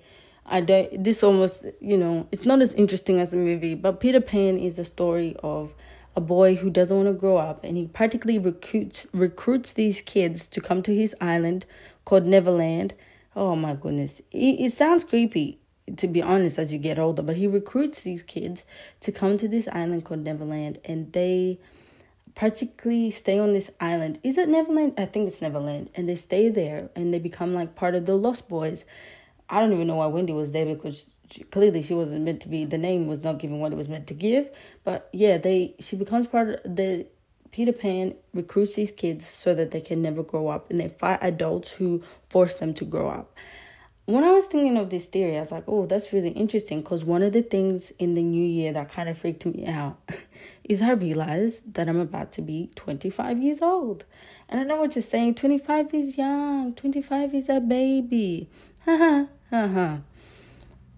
I 0.50 0.61
don't. 0.61 1.05
This 1.05 1.23
almost, 1.23 1.62
you 1.81 1.97
know, 1.97 2.27
it's 2.33 2.45
not 2.45 2.62
as 2.62 2.75
interesting 2.75 3.21
as 3.21 3.31
the 3.31 3.37
movie. 3.37 3.75
But 3.75 4.00
Peter 4.00 4.21
Pan 4.21 4.59
is 4.59 4.77
the 4.77 4.85
story 4.85 5.37
of 5.43 5.75
a 6.17 6.21
boy 6.21 6.56
who 6.56 6.71
doesn't 6.71 6.97
want 6.97 7.09
to 7.09 7.12
grow 7.12 7.37
up, 7.37 7.62
and 7.65 7.77
he 7.77 7.87
practically 7.87 8.39
recruits 8.39 9.06
recruits 9.12 9.73
these 9.73 10.00
kids 10.00 10.47
to 10.47 10.61
come 10.61 10.83
to 10.83 10.95
his 10.95 11.15
island 11.21 11.67
called 12.05 12.27
Neverland. 12.27 12.95
Oh 13.37 13.55
my 13.55 13.75
goodness, 13.75 14.21
it, 14.33 14.61
it 14.61 14.73
sounds 14.73 15.05
creepy 15.05 15.59
to 15.97 16.06
be 16.06 16.21
honest 16.21 16.59
as 16.59 16.73
you 16.73 16.79
get 16.79 16.99
older. 16.99 17.23
But 17.23 17.37
he 17.37 17.47
recruits 17.47 18.03
these 18.03 18.23
kids 18.23 18.65
to 19.00 19.12
come 19.12 19.39
to 19.39 19.49
this 19.49 19.69
island 19.69 20.05
called 20.05 20.21
Neverland, 20.21 20.79
and 20.85 21.12
they 21.12 21.59
practically 22.39 23.11
stay 23.11 23.37
on 23.37 23.53
this 23.53 23.69
island. 23.81 24.21
Is 24.23 24.39
it 24.39 24.49
Neverland? 24.49 24.95
I 24.97 25.06
think 25.06 25.27
it's 25.27 25.43
Neverland. 25.43 25.91
And 25.97 26.09
they 26.09 26.15
stay 26.15 26.49
there 26.49 26.89
and 26.95 27.12
they 27.12 27.19
become 27.19 27.53
like 27.53 27.75
part 27.75 27.97
of 27.97 28.06
the 28.06 28.15
Lost 28.15 28.49
Boys. 28.49 28.85
I 29.50 29.61
don't 29.61 29.73
even 29.73 29.87
know 29.87 29.97
why 29.97 30.06
Wendy 30.06 30.33
was 30.33 30.53
there 30.53 30.67
because 30.67 31.11
she, 31.31 31.45
clearly 31.45 31.83
she 31.83 31.95
wasn't 31.95 32.23
meant 32.23 32.41
to 32.43 32.49
be. 32.49 32.65
The 32.65 32.79
name 32.79 33.06
was 33.06 33.23
not 33.23 33.39
given 33.39 33.61
what 33.61 33.73
it 33.73 33.77
was 33.77 33.89
meant 33.89 34.06
to 34.09 34.15
give. 34.15 34.49
But 34.85 35.09
yeah, 35.12 35.39
they 35.39 35.75
she 35.79 35.97
becomes 35.97 36.27
part 36.27 36.49
of 36.65 36.77
the 36.77 37.06
Peter 37.50 37.73
Pan 37.73 38.15
recruits 38.35 38.75
these 38.75 38.91
kids 38.91 39.27
so 39.27 39.55
that 39.55 39.71
they 39.71 39.81
can 39.81 40.03
never 40.03 40.23
grow 40.23 40.49
up, 40.49 40.71
and 40.71 40.81
they 40.81 40.89
fight 40.89 41.19
adults 41.23 41.73
who 41.73 42.03
force 42.29 42.56
them 42.56 42.75
to 42.75 42.85
grow 42.85 43.09
up. 43.09 43.35
When 44.05 44.25
I 44.25 44.31
was 44.31 44.47
thinking 44.47 44.79
of 44.79 44.89
this 44.89 45.05
theory, 45.05 45.37
I 45.37 45.41
was 45.41 45.53
like, 45.53 45.65
oh, 45.67 45.85
that's 45.85 46.15
really 46.15 46.31
interesting 46.31 46.81
because 46.81 47.05
one 47.05 47.23
of 47.23 47.35
the 47.35 47.43
things 47.43 47.93
in 47.99 48.14
the 48.14 48.23
new 48.23 48.45
year 48.45 48.73
that 48.73 48.90
kind 48.90 49.07
of 49.07 49.19
freaked 49.19 49.45
me 49.45 49.67
out 49.67 49.99
is 50.64 50.81
I 50.81 50.93
realized 50.93 51.75
that 51.75 51.90
I'm 51.90 52.00
about 52.00 52.33
to 52.33 52.43
be 52.43 52.71
25 52.75 53.38
years 53.38 53.61
old. 53.61 54.07
And 54.49 54.61
I 54.61 54.64
know 54.64 54.76
what 54.76 54.95
you're 54.97 55.02
saying 55.02 55.35
25 55.35 55.93
is 55.93 56.17
young, 56.17 56.73
25 56.75 57.35
is 57.35 57.50
a 57.50 57.61
baby. 57.61 58.49
Uh-huh. 59.50 59.99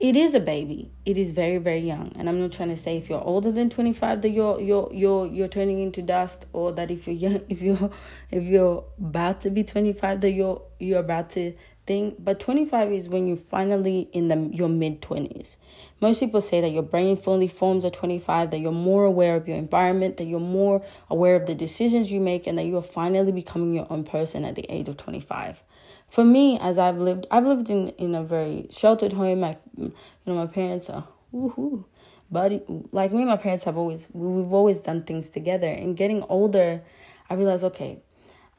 It 0.01 0.17
is 0.17 0.35
a 0.35 0.41
baby. 0.41 0.91
It 1.05 1.17
is 1.17 1.31
very, 1.31 1.59
very 1.59 1.81
young. 1.81 2.13
And 2.17 2.29
I'm 2.29 2.41
not 2.41 2.53
trying 2.53 2.71
to 2.71 2.77
say 2.77 2.97
if 2.97 3.09
you're 3.09 3.23
older 3.23 3.53
than 3.53 3.71
25 3.71 4.23
that 4.23 4.31
you're 4.31 4.59
you're 4.61 4.91
you're 4.93 5.27
you're 5.27 5.47
turning 5.47 5.79
into 5.79 6.03
dust 6.03 6.47
or 6.53 6.73
that 6.73 6.91
if 6.91 7.07
you're 7.07 7.15
young 7.15 7.43
if 7.49 7.63
you're 7.63 7.91
if 8.31 8.43
you're 8.45 8.83
about 8.99 9.41
to 9.41 9.51
be 9.51 9.63
25 9.63 10.23
that 10.23 10.33
you're 10.33 10.63
you're 10.79 11.01
about 11.01 11.31
to 11.31 11.53
think 11.87 12.17
but 12.19 12.41
25 12.41 12.91
is 12.93 13.09
when 13.09 13.29
you're 13.29 13.37
finally 13.37 14.09
in 14.13 14.29
the 14.29 14.51
your 14.53 14.71
mid 14.71 15.01
20s. 15.03 15.57
Most 16.01 16.19
people 16.21 16.41
say 16.41 16.61
that 16.63 16.71
your 16.71 16.83
brain 16.83 17.17
fully 17.17 17.47
forms 17.47 17.85
at 17.85 17.93
25, 17.93 18.51
that 18.51 18.59
you're 18.59 18.73
more 18.73 19.05
aware 19.05 19.37
of 19.37 19.47
your 19.47 19.59
environment, 19.59 20.17
that 20.17 20.25
you're 20.25 20.41
more 20.41 20.83
aware 21.11 21.37
of 21.37 21.47
the 21.47 21.55
decisions 21.55 22.11
you 22.11 22.21
make 22.21 22.47
and 22.47 22.59
that 22.59 22.65
you're 22.65 22.83
finally 22.83 23.33
becoming 23.33 23.75
your 23.75 23.87
own 23.91 24.03
person 24.03 24.45
at 24.47 24.55
the 24.57 24.65
age 24.71 24.89
of 24.89 24.97
25 24.97 25.63
for 26.11 26.25
me, 26.25 26.59
as 26.59 26.77
I've 26.77 26.99
lived, 26.99 27.27
I've 27.31 27.47
lived 27.47 27.71
in, 27.71 27.89
in 27.91 28.15
a 28.15 28.23
very 28.23 28.67
sheltered 28.71 29.13
home. 29.13 29.41
My, 29.41 29.57
you 29.79 29.93
know, 30.27 30.35
my 30.35 30.47
parents 30.47 30.91
are, 30.91 31.07
woohoo. 31.33 31.85
But 32.31 32.65
like 32.93 33.13
me 33.13 33.23
and 33.23 33.31
my 33.31 33.37
parents 33.37 33.65
have 33.65 33.77
always, 33.77 34.09
we've 34.13 34.53
always 34.53 34.81
done 34.81 35.03
things 35.03 35.31
together. 35.31 35.69
And 35.69 35.97
getting 35.97 36.23
older, 36.25 36.83
I 37.29 37.35
realized, 37.35 37.65
okay, 37.65 38.03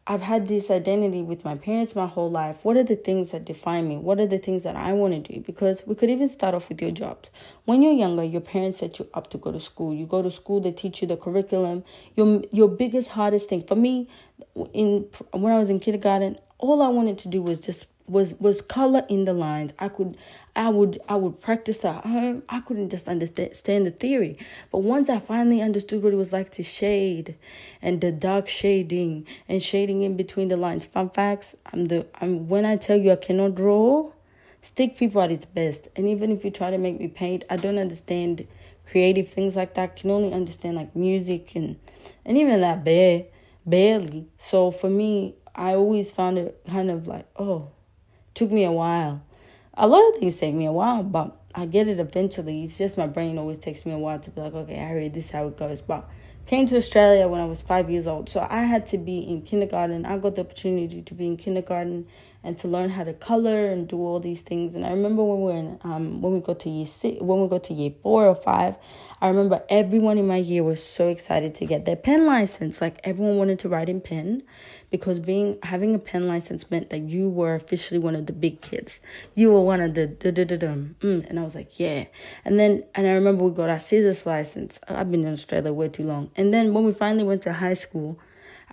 I've 0.07 0.21
had 0.21 0.47
this 0.47 0.71
identity 0.71 1.21
with 1.21 1.45
my 1.45 1.55
parents 1.55 1.95
my 1.95 2.07
whole 2.07 2.31
life. 2.31 2.65
What 2.65 2.75
are 2.75 2.83
the 2.83 2.95
things 2.95 3.31
that 3.31 3.45
define 3.45 3.87
me? 3.87 3.97
What 3.97 4.19
are 4.19 4.25
the 4.25 4.39
things 4.39 4.63
that 4.63 4.75
I 4.75 4.93
want 4.93 5.13
to 5.13 5.33
do? 5.33 5.39
Because 5.41 5.83
we 5.85 5.93
could 5.93 6.09
even 6.09 6.27
start 6.27 6.55
off 6.55 6.69
with 6.69 6.81
your 6.81 6.91
jobs. 6.91 7.29
When 7.65 7.81
you're 7.81 7.93
younger, 7.93 8.23
your 8.23 8.41
parents 8.41 8.79
set 8.79 8.97
you 8.97 9.07
up 9.13 9.29
to 9.29 9.37
go 9.37 9.51
to 9.51 9.59
school. 9.59 9.93
You 9.93 10.07
go 10.07 10.21
to 10.21 10.31
school, 10.31 10.59
they 10.59 10.71
teach 10.71 11.01
you 11.01 11.07
the 11.07 11.17
curriculum. 11.17 11.83
Your 12.15 12.41
your 12.51 12.67
biggest 12.67 13.11
hardest 13.11 13.47
thing 13.47 13.61
for 13.61 13.75
me, 13.75 14.09
in 14.73 15.07
when 15.33 15.53
I 15.53 15.59
was 15.59 15.69
in 15.69 15.79
kindergarten, 15.79 16.39
all 16.61 16.81
I 16.81 16.87
wanted 16.87 17.17
to 17.19 17.27
do 17.27 17.41
was 17.41 17.59
just 17.59 17.85
was 18.07 18.33
was 18.39 18.61
color 18.61 19.05
in 19.09 19.25
the 19.25 19.33
lines. 19.33 19.73
I 19.79 19.87
could 19.87 20.17
I 20.55 20.69
would 20.69 20.99
I 21.07 21.15
would 21.15 21.39
practice 21.39 21.77
that. 21.79 22.05
I, 22.05 22.41
I 22.49 22.59
couldn't 22.61 22.89
just 22.89 23.07
understand 23.07 23.85
the 23.85 23.91
theory. 23.91 24.37
But 24.71 24.79
once 24.79 25.09
I 25.09 25.19
finally 25.19 25.61
understood 25.61 26.03
what 26.03 26.13
it 26.13 26.17
was 26.17 26.33
like 26.33 26.51
to 26.51 26.63
shade 26.63 27.37
and 27.81 28.01
the 28.01 28.11
dark 28.11 28.47
shading 28.47 29.25
and 29.47 29.63
shading 29.63 30.01
in 30.01 30.17
between 30.17 30.49
the 30.49 30.57
lines. 30.57 30.85
Fun 30.85 31.09
facts, 31.09 31.55
I'm 31.71 31.85
the 31.85 32.05
I'm 32.19 32.47
when 32.47 32.65
I 32.65 32.75
tell 32.75 32.97
you 32.97 33.11
I 33.11 33.15
cannot 33.15 33.55
draw, 33.55 34.11
stick 34.61 34.97
people 34.97 35.21
at 35.21 35.31
its 35.31 35.45
best. 35.45 35.87
And 35.95 36.07
even 36.09 36.31
if 36.31 36.43
you 36.43 36.51
try 36.51 36.69
to 36.69 36.77
make 36.77 36.99
me 36.99 37.07
paint, 37.07 37.45
I 37.49 37.55
don't 37.55 37.77
understand 37.77 38.45
creative 38.89 39.29
things 39.29 39.55
like 39.55 39.75
that. 39.75 39.83
I 39.83 39.87
can 39.99 40.11
only 40.11 40.33
understand 40.33 40.75
like 40.75 40.95
music 40.95 41.55
and 41.55 41.79
and 42.25 42.37
even 42.37 42.59
that 42.61 42.83
bare 42.83 43.25
barely. 43.65 44.27
So 44.37 44.71
for 44.71 44.89
me, 44.89 45.35
I 45.55 45.73
always 45.73 46.11
found 46.11 46.37
it 46.37 46.61
kind 46.69 46.89
of 46.89 47.07
like, 47.07 47.27
oh, 47.37 47.69
took 48.33 48.51
me 48.51 48.63
a 48.63 48.71
while. 48.71 49.23
A 49.73 49.87
lot 49.87 50.07
of 50.09 50.19
things 50.19 50.37
take 50.37 50.53
me 50.53 50.65
a 50.65 50.71
while, 50.71 51.03
but 51.03 51.37
I 51.55 51.65
get 51.65 51.87
it 51.87 51.99
eventually. 51.99 52.63
It's 52.63 52.77
just 52.77 52.97
my 52.97 53.07
brain 53.07 53.37
always 53.37 53.57
takes 53.57 53.85
me 53.85 53.93
a 53.93 53.97
while 53.97 54.19
to 54.19 54.29
be 54.29 54.41
like, 54.41 54.53
okay, 54.53 54.75
Harry, 54.75 55.09
this 55.09 55.25
is 55.25 55.31
how 55.31 55.47
it 55.47 55.57
goes. 55.57 55.81
But 55.81 56.09
came 56.45 56.67
to 56.67 56.77
Australia 56.77 57.27
when 57.27 57.39
I 57.39 57.45
was 57.45 57.61
five 57.61 57.89
years 57.89 58.07
old. 58.07 58.29
So 58.29 58.45
I 58.49 58.63
had 58.63 58.85
to 58.87 58.97
be 58.97 59.19
in 59.19 59.41
kindergarten. 59.41 60.05
I 60.05 60.17
got 60.17 60.35
the 60.35 60.41
opportunity 60.41 61.01
to 61.01 61.13
be 61.13 61.27
in 61.27 61.37
kindergarten 61.37 62.07
and 62.43 62.57
to 62.57 62.67
learn 62.67 62.89
how 62.89 63.03
to 63.03 63.13
color 63.13 63.67
and 63.67 63.87
do 63.87 63.97
all 63.97 64.19
these 64.19 64.41
things. 64.41 64.73
And 64.73 64.85
I 64.85 64.89
remember 64.89 65.23
when 65.23 65.41
we 65.41 65.51
were 65.51 65.57
in, 65.57 65.79
um, 65.83 66.21
when 66.21 66.33
we 66.33 66.39
got 66.39 66.59
to 66.61 66.69
year 66.69 66.87
six, 66.87 67.21
when 67.21 67.39
we 67.39 67.47
got 67.47 67.63
to 67.65 67.73
year 67.73 67.93
four 68.01 68.25
or 68.25 68.35
five, 68.35 68.77
I 69.21 69.27
remember 69.27 69.63
everyone 69.69 70.17
in 70.17 70.27
my 70.27 70.37
year 70.37 70.63
was 70.63 70.83
so 70.83 71.07
excited 71.07 71.53
to 71.55 71.65
get 71.65 71.85
their 71.85 71.95
pen 71.95 72.25
license. 72.25 72.81
Like 72.81 72.99
everyone 73.03 73.37
wanted 73.37 73.59
to 73.59 73.69
write 73.69 73.89
in 73.89 74.01
pen 74.01 74.41
because 74.89 75.19
being 75.19 75.59
having 75.63 75.93
a 75.93 75.99
pen 75.99 76.27
license 76.27 76.69
meant 76.71 76.89
that 76.89 77.01
you 77.03 77.29
were 77.29 77.53
officially 77.53 77.99
one 77.99 78.15
of 78.15 78.25
the 78.25 78.33
big 78.33 78.61
kids. 78.61 78.99
You 79.35 79.51
were 79.51 79.61
one 79.61 79.79
of 79.79 79.93
the 79.93 80.07
da 80.07 80.31
da 80.31 80.43
da. 80.43 80.55
Mm. 80.55 81.29
And 81.29 81.39
I 81.39 81.43
was 81.43 81.53
like, 81.53 81.79
yeah. 81.79 82.05
And 82.43 82.59
then 82.59 82.83
and 82.95 83.05
I 83.05 83.11
remember 83.11 83.43
we 83.43 83.51
got 83.51 83.69
our 83.69 83.79
scissors 83.79 84.25
license. 84.25 84.79
I've 84.87 85.11
been 85.11 85.23
in 85.23 85.33
Australia 85.33 85.71
way 85.71 85.89
too 85.89 86.03
long. 86.03 86.31
And 86.35 86.51
then 86.51 86.73
when 86.73 86.85
we 86.85 86.91
finally 86.91 87.23
went 87.23 87.43
to 87.43 87.53
high 87.53 87.75
school, 87.75 88.19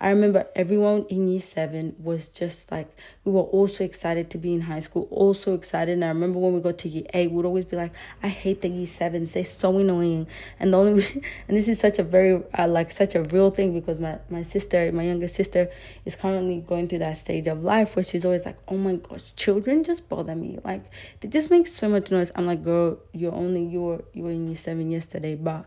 I 0.01 0.11
remember 0.11 0.47
everyone 0.55 1.05
in 1.09 1.27
year 1.27 1.41
seven 1.41 1.93
was 1.99 2.29
just 2.29 2.71
like, 2.71 2.87
we 3.25 3.33
were 3.33 3.41
also 3.41 3.83
excited 3.83 4.29
to 4.29 4.37
be 4.37 4.53
in 4.53 4.61
high 4.61 4.79
school, 4.79 5.09
also 5.11 5.53
excited. 5.53 5.91
And 5.91 6.05
I 6.05 6.07
remember 6.07 6.39
when 6.39 6.53
we 6.53 6.61
got 6.61 6.77
to 6.79 6.89
year 6.89 7.03
eight, 7.13 7.29
we'd 7.29 7.45
always 7.45 7.65
be 7.65 7.75
like, 7.75 7.91
I 8.23 8.29
hate 8.29 8.61
the 8.61 8.69
year 8.69 8.85
sevens. 8.85 9.33
They're 9.33 9.43
so 9.43 9.77
annoying. 9.77 10.27
And 10.57 10.71
the 10.71 10.77
only, 10.77 11.03
and 11.49 11.57
this 11.57 11.67
is 11.67 11.79
such 11.79 11.99
a 11.99 12.03
very, 12.03 12.41
uh, 12.57 12.67
like, 12.69 12.91
such 12.91 13.13
a 13.15 13.23
real 13.23 13.51
thing 13.51 13.73
because 13.73 13.99
my, 13.99 14.19
my 14.29 14.41
sister, 14.41 14.89
my 14.93 15.03
younger 15.03 15.27
sister, 15.27 15.69
is 16.05 16.15
currently 16.15 16.63
going 16.65 16.87
through 16.87 16.99
that 16.99 17.17
stage 17.17 17.47
of 17.47 17.61
life 17.61 17.97
where 17.97 18.03
she's 18.03 18.23
always 18.23 18.45
like, 18.45 18.57
oh 18.69 18.77
my 18.77 18.95
gosh, 18.95 19.33
children 19.35 19.83
just 19.83 20.07
bother 20.07 20.33
me. 20.33 20.59
Like, 20.63 20.85
they 21.19 21.27
just 21.27 21.51
make 21.51 21.67
so 21.67 21.89
much 21.89 22.09
noise. 22.09 22.31
I'm 22.35 22.45
like, 22.45 22.63
girl, 22.63 22.99
you're 23.11 23.35
only, 23.35 23.65
you 23.65 23.81
were, 23.81 24.05
you 24.13 24.23
were 24.23 24.31
in 24.31 24.47
year 24.47 24.55
seven 24.55 24.91
yesterday, 24.91 25.35
but 25.35 25.65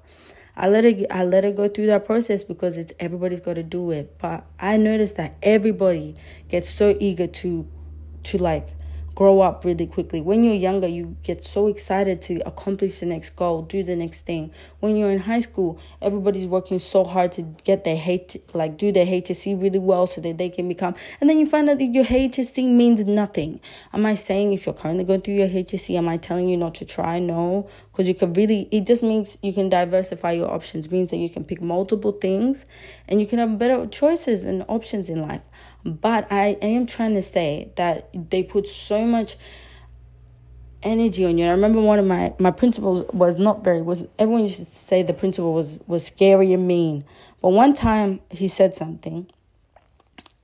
I 0.56 0.68
let 0.68 0.85
it 0.85 1.06
I 1.11 1.25
let 1.25 1.44
it 1.44 1.56
go 1.56 1.68
through 1.68 1.87
that 1.87 2.04
process 2.04 2.44
because 2.44 2.76
it's 2.76 2.92
everybody's 3.00 3.40
got 3.40 3.54
to 3.54 3.62
do 3.62 3.90
it. 3.90 4.18
But 4.18 4.44
I 4.61 4.76
noticed 4.76 5.16
that 5.16 5.35
everybody 5.42 6.14
gets 6.49 6.68
so 6.68 6.97
eager 7.00 7.26
to 7.26 7.66
to 8.25 8.38
like 8.38 8.68
grow 9.14 9.40
up 9.40 9.64
really 9.64 9.87
quickly. 9.87 10.21
When 10.21 10.45
you're 10.45 10.54
younger, 10.54 10.87
you 10.87 11.16
get 11.23 11.45
so 11.45 11.66
excited 11.66 12.23
to 12.23 12.40
accomplish 12.47 13.00
the 13.00 13.07
next 13.07 13.37
goal, 13.37 13.62
do 13.62 13.83
the 13.83 13.97
next 13.97 14.26
thing. 14.26 14.52
When 14.81 14.97
you're 14.97 15.11
in 15.11 15.21
high 15.21 15.40
school, 15.40 15.78
everybody's 16.00 16.47
working 16.47 16.78
so 16.78 17.04
hard 17.04 17.33
to 17.33 17.42
get 17.64 17.85
their 17.85 17.97
hate, 17.97 18.37
like 18.54 18.76
do 18.76 18.92
their 18.92 19.07
HSC 19.07 19.61
really 19.61 19.78
well 19.78 20.07
so 20.07 20.21
that 20.21 20.38
they 20.38 20.49
can 20.49 20.69
become. 20.69 20.95
And 21.21 21.28
then 21.28 21.38
you 21.38 21.47
find 21.47 21.69
out 21.69 21.78
that 21.78 21.85
your 21.85 22.04
HSC 22.04 22.64
means 22.69 23.00
nothing. 23.04 23.61
Am 23.92 24.07
I 24.07 24.14
saying 24.14 24.52
if 24.52 24.66
you're 24.66 24.75
currently 24.75 25.04
going 25.04 25.21
through 25.21 25.35
your 25.35 25.49
HSC, 25.49 25.97
am 25.97 26.09
I 26.09 26.16
telling 26.16 26.49
you 26.49 26.57
not 26.57 26.75
to 26.76 26.85
try? 26.85 27.19
No, 27.19 27.69
because 27.90 28.09
you 28.09 28.14
can 28.14 28.33
really. 28.33 28.69
It 28.71 28.87
just 28.87 29.02
means 29.02 29.37
you 29.42 29.52
can 29.52 29.69
diversify 29.69 30.33
your 30.33 30.50
options. 30.50 30.90
Means 30.90 31.11
that 31.11 31.19
you 31.19 31.28
can 31.28 31.45
pick 31.45 31.61
multiple 31.61 32.12
things, 32.12 32.64
and 33.09 33.21
you 33.21 33.26
can 33.26 33.38
have 33.38 33.59
better 33.59 33.87
choices 33.87 34.45
and 34.45 34.64
options 34.69 35.09
in 35.09 35.23
life. 35.23 35.42
But 35.84 36.30
I 36.30 36.58
am 36.62 36.86
trying 36.86 37.14
to 37.14 37.22
say 37.22 37.72
that 37.76 38.08
they 38.30 38.42
put 38.42 38.68
so 38.68 39.06
much 39.06 39.36
energy 40.82 41.24
on 41.24 41.38
you. 41.38 41.46
I 41.46 41.50
remember 41.50 41.80
one 41.80 41.98
of 41.98 42.06
my 42.06 42.34
my 42.38 42.50
principals 42.50 43.04
was 43.12 43.38
not 43.38 43.64
very 43.64 43.82
was 43.82 44.04
everyone 44.18 44.42
used 44.42 44.58
to 44.58 44.64
say 44.64 45.02
the 45.02 45.14
principal 45.14 45.54
was 45.54 45.80
was 45.86 46.06
scary 46.06 46.52
and 46.52 46.66
mean. 46.66 47.04
But 47.40 47.50
one 47.50 47.74
time 47.74 48.20
he 48.30 48.48
said 48.48 48.74
something 48.76 49.28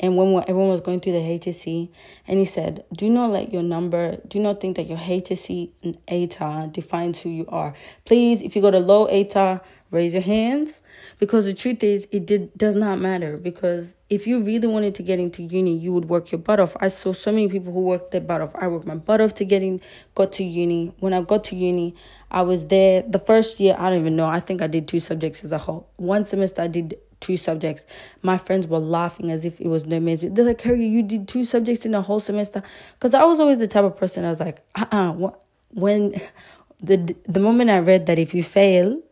and 0.01 0.17
when 0.17 0.43
everyone 0.49 0.69
was 0.69 0.81
going 0.81 1.01
through 1.01 1.13
the 1.13 1.19
HSC, 1.19 1.89
and 2.29 2.39
he 2.39 2.45
said, 2.45 2.85
Do 2.95 3.11
not 3.11 3.31
let 3.31 3.53
your 3.53 3.65
number, 3.65 4.19
do 4.29 4.39
not 4.39 4.61
think 4.61 4.77
that 4.77 4.87
your 4.87 4.99
HSC 4.99 5.73
and 5.83 5.99
ATAR 6.07 6.73
defines 6.73 7.21
who 7.23 7.31
you 7.31 7.47
are. 7.49 7.75
Please, 8.05 8.41
if 8.41 8.55
you 8.55 8.63
got 8.63 8.77
a 8.77 8.81
low 8.81 9.09
ATAR, 9.09 9.61
raise 9.91 10.15
your 10.15 10.23
hands 10.23 10.81
because 11.19 11.45
the 11.45 11.55
truth 11.55 11.83
is 11.83 12.07
it 12.11 12.27
did 12.27 12.57
does 12.57 12.75
not 12.75 13.01
matter. 13.01 13.37
Because 13.37 13.95
if 14.09 14.27
you 14.27 14.43
really 14.43 14.69
wanted 14.69 14.95
to 14.97 15.03
get 15.03 15.19
into 15.19 15.43
uni 15.43 15.77
you 15.77 15.93
would 15.93 16.07
work 16.07 16.31
your 16.33 16.39
butt 16.39 16.61
off. 16.61 16.77
I 16.81 16.89
saw 16.89 17.13
so 17.13 17.31
many 17.31 17.49
people 17.49 17.73
who 17.73 17.81
worked 17.81 18.13
their 18.13 18.21
butt 18.21 18.41
off. 18.41 18.55
I 18.55 18.69
worked 18.69 18.87
my 18.87 18.95
butt 18.95 19.21
off 19.21 19.35
to 19.35 19.45
getting 19.45 19.81
got 20.15 20.33
to 20.35 20.45
uni. 20.45 20.95
When 21.01 21.13
i 21.13 21.21
got 21.21 21.45
to 21.45 21.57
uni 21.57 21.95
i 22.31 22.43
was 22.43 22.67
there. 22.69 23.03
The 23.03 23.19
first 23.19 23.61
year 23.61 23.77
i 23.79 23.91
don't 23.91 24.01
even 24.01 24.17
know. 24.17 24.27
I 24.27 24.41
think 24.41 24.63
i 24.63 24.67
did 24.67 24.89
two 24.89 25.01
subjects 25.01 25.45
as 25.45 25.53
a 25.53 25.59
whole. 25.59 25.89
One 25.97 26.25
semester 26.25 26.63
i 26.63 26.69
did 26.69 26.97
two 27.21 27.37
subjects. 27.37 27.85
My 28.23 28.39
friends 28.39 28.69
were 28.69 28.79
laughing 28.79 29.31
as 29.31 29.45
if 29.45 29.61
it 29.61 29.67
was 29.69 29.85
no 29.87 29.99
man's 29.99 30.21
they're 30.21 30.45
like 30.45 30.61
harry 30.61 30.87
you 30.87 31.03
did 31.03 31.27
two 31.27 31.45
subjects 31.45 31.85
in 31.85 31.95
a 31.95 32.03
whole 32.03 32.21
semester? 32.21 32.63
Because 32.95 33.15
i 33.15 33.25
was 33.25 33.41
always 33.41 33.59
the 33.59 33.67
type 33.67 33.85
of 33.85 33.97
person 33.97 34.25
i 34.25 34.31
was 34.31 34.41
like 34.41 34.63
uh-uh 34.77 35.31
when 35.71 36.15
the 36.81 37.17
the 37.25 37.41
moment 37.41 37.71
i 37.71 37.79
read 37.81 38.07
that 38.07 38.19
if 38.19 38.35
you 38.35 38.45
fail 38.45 39.03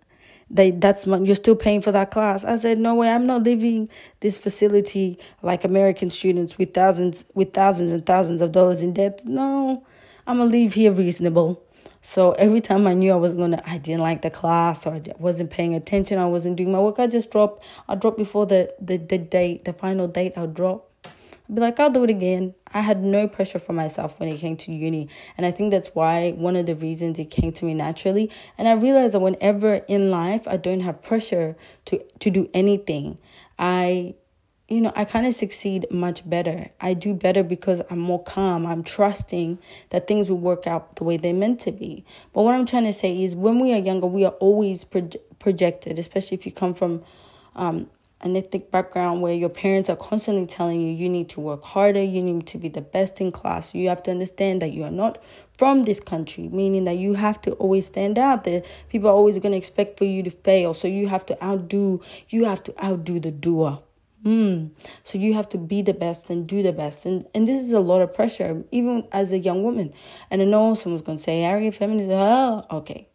they 0.51 0.71
that's 0.71 1.07
you're 1.07 1.35
still 1.35 1.57
paying 1.57 1.81
for 1.81 1.93
that 1.93 2.11
class. 2.11 2.45
I 2.45 2.57
said 2.57 2.79
no 2.79 2.95
way 2.95 3.11
i'm 3.11 3.27
not 3.27 3.43
leaving 3.43 3.89
this 4.21 4.39
facility 4.39 5.19
like 5.43 5.65
american 5.65 6.11
students 6.11 6.57
with 6.59 6.73
thousands 6.75 7.25
with 7.35 7.53
thousands 7.53 7.93
and 7.93 8.05
thousands 8.07 8.41
of 8.41 8.53
dollars 8.53 8.81
in 8.81 8.93
debt. 8.93 9.23
No 9.25 9.85
i'm 10.27 10.39
gonna 10.39 10.51
leave 10.51 10.75
here 10.75 10.93
reasonable. 10.93 11.63
So 12.01 12.33
every 12.33 12.61
time 12.61 12.87
i 12.87 12.95
knew 12.95 13.13
i 13.13 13.17
wasn't 13.17 13.41
gonna 13.41 13.63
i 13.67 13.79
didn't 13.79 14.03
like 14.03 14.23
the 14.23 14.31
class 14.31 14.87
or 14.87 14.95
i 14.95 15.03
wasn't 15.19 15.51
paying 15.51 15.75
attention 15.75 16.19
i 16.19 16.27
wasn't 16.27 16.57
doing 16.57 16.71
my 16.71 16.79
work 16.79 17.01
i 17.01 17.09
just 17.09 17.33
drop 17.33 17.61
i 17.89 17.97
drop 17.97 18.17
before 18.17 18.47
the 18.47 18.73
the, 18.81 18.97
the 18.97 19.19
date 19.19 19.65
the 19.65 19.73
final 19.73 20.07
date 20.07 20.33
i'll 20.37 20.47
drop 20.47 20.89
I'd 21.49 21.55
be 21.55 21.61
like 21.61 21.79
i'll 21.81 21.91
do 21.91 22.05
it 22.05 22.11
again 22.11 22.55
I 22.77 22.81
had 22.81 23.03
no 23.03 23.27
pressure 23.27 23.59
for 23.59 23.73
myself 23.73 24.21
when 24.21 24.29
it 24.29 24.37
came 24.37 24.55
to 24.59 24.73
uni. 24.73 25.09
And 25.39 25.47
I 25.47 25.51
think 25.51 25.71
that's 25.71 25.95
why 25.95 26.33
one 26.33 26.57
of 26.57 26.67
the 26.67 26.77
reasons 26.77 27.19
it 27.19 27.31
came 27.31 27.51
to 27.53 27.65
me 27.65 27.73
naturally. 27.73 28.31
And 28.59 28.69
I 28.69 28.73
realized 28.73 29.15
that 29.15 29.21
whenever 29.21 29.77
in 29.89 30.11
life 30.11 30.47
I 30.47 30.59
don't 30.59 30.81
have 30.81 31.03
pressure 31.03 31.57
to, 31.87 32.05
to 32.19 32.31
do 32.31 32.51
anything, 32.53 33.17
I 33.59 34.15
you 34.69 34.81
know, 34.81 34.93
I 34.97 35.05
kind 35.05 35.27
of 35.27 35.35
succeed 35.35 35.87
much 35.93 36.29
better. 36.29 36.71
I 36.81 36.93
do 36.93 37.15
better 37.15 37.45
because 37.45 37.81
I'm 37.89 38.01
more 38.01 38.23
calm. 38.23 38.67
I'm 38.67 38.83
trusting 38.83 39.59
that 39.91 40.09
things 40.09 40.29
will 40.29 40.39
work 40.39 40.67
out 40.67 40.97
the 40.97 41.05
way 41.05 41.17
they're 41.17 41.33
meant 41.33 41.61
to 41.61 41.73
be. 41.73 42.05
But 42.35 42.43
what 42.43 42.53
I'm 42.53 42.67
trying 42.67 42.83
to 42.85 42.93
say 42.93 43.23
is 43.23 43.37
when 43.37 43.61
we 43.61 43.73
are 43.73 43.79
younger, 43.79 44.09
we 44.09 44.25
are 44.25 44.35
always 44.41 44.85
projected, 44.85 46.01
especially 46.01 46.37
if 46.37 46.45
you 46.45 46.51
come 46.51 46.75
from 46.75 47.05
um, 47.55 47.89
an 48.27 48.37
ethnic 48.37 48.71
background 48.71 49.23
where 49.23 49.33
your 49.33 49.49
parents 49.49 49.89
are 49.89 49.97
constantly 49.97 50.47
telling 50.47 50.81
you 50.81 50.91
you 50.91 51.09
need 51.09 51.29
to 51.31 51.41
work 51.41 51.65
harder, 51.65 52.03
you 52.03 52.23
need 52.23 52.47
to 52.49 52.59
be 52.59 52.69
the 52.69 52.81
best 52.81 53.21
in 53.21 53.33
class. 53.33 53.75
You 53.75 53.89
have 53.89 54.03
to 54.03 54.11
understand 54.11 54.61
that 54.63 54.73
you 54.73 54.83
are 54.85 54.91
not 54.91 55.23
from 55.57 55.85
this 55.85 56.01
country, 56.01 56.49
meaning 56.49 56.85
that 56.85 56.99
you 56.99 57.15
have 57.15 57.41
to 57.43 57.53
always 57.53 57.87
stand 57.87 58.19
out 58.19 58.45
there. 58.45 58.63
People 58.89 59.09
are 59.09 59.15
always 59.15 59.39
going 59.39 59.53
to 59.53 59.59
expect 59.59 59.97
for 59.97 60.05
you 60.05 60.23
to 60.23 60.31
fail. 60.31 60.75
So 60.75 60.89
you 60.89 61.09
have 61.09 61.25
to 61.27 61.45
outdo, 61.45 62.03
you 62.29 62.45
have 62.45 62.63
to 62.65 62.85
outdo 62.85 63.21
the 63.21 63.31
doer. 63.31 63.79
Mm. 64.25 64.71
So 65.05 65.19
you 65.19 65.35
have 65.35 65.49
to 65.51 65.59
be 65.59 65.83
the 65.83 65.95
best 65.95 66.29
and 66.29 66.47
do 66.47 66.63
the 66.63 66.73
best. 66.73 67.07
And 67.07 67.27
and 67.33 67.47
this 67.47 67.65
is 67.65 67.73
a 67.73 67.81
lot 67.81 68.03
of 68.03 68.13
pressure, 68.13 68.65
even 68.73 69.07
as 69.13 69.31
a 69.31 69.39
young 69.39 69.63
woman. 69.63 69.95
And 70.31 70.43
I 70.43 70.47
know 70.47 70.75
someone's 70.75 71.03
gonna 71.03 71.19
say, 71.19 71.43
Harry, 71.43 71.71
feminism, 71.71 72.13
oh, 72.13 72.67
okay 72.73 73.09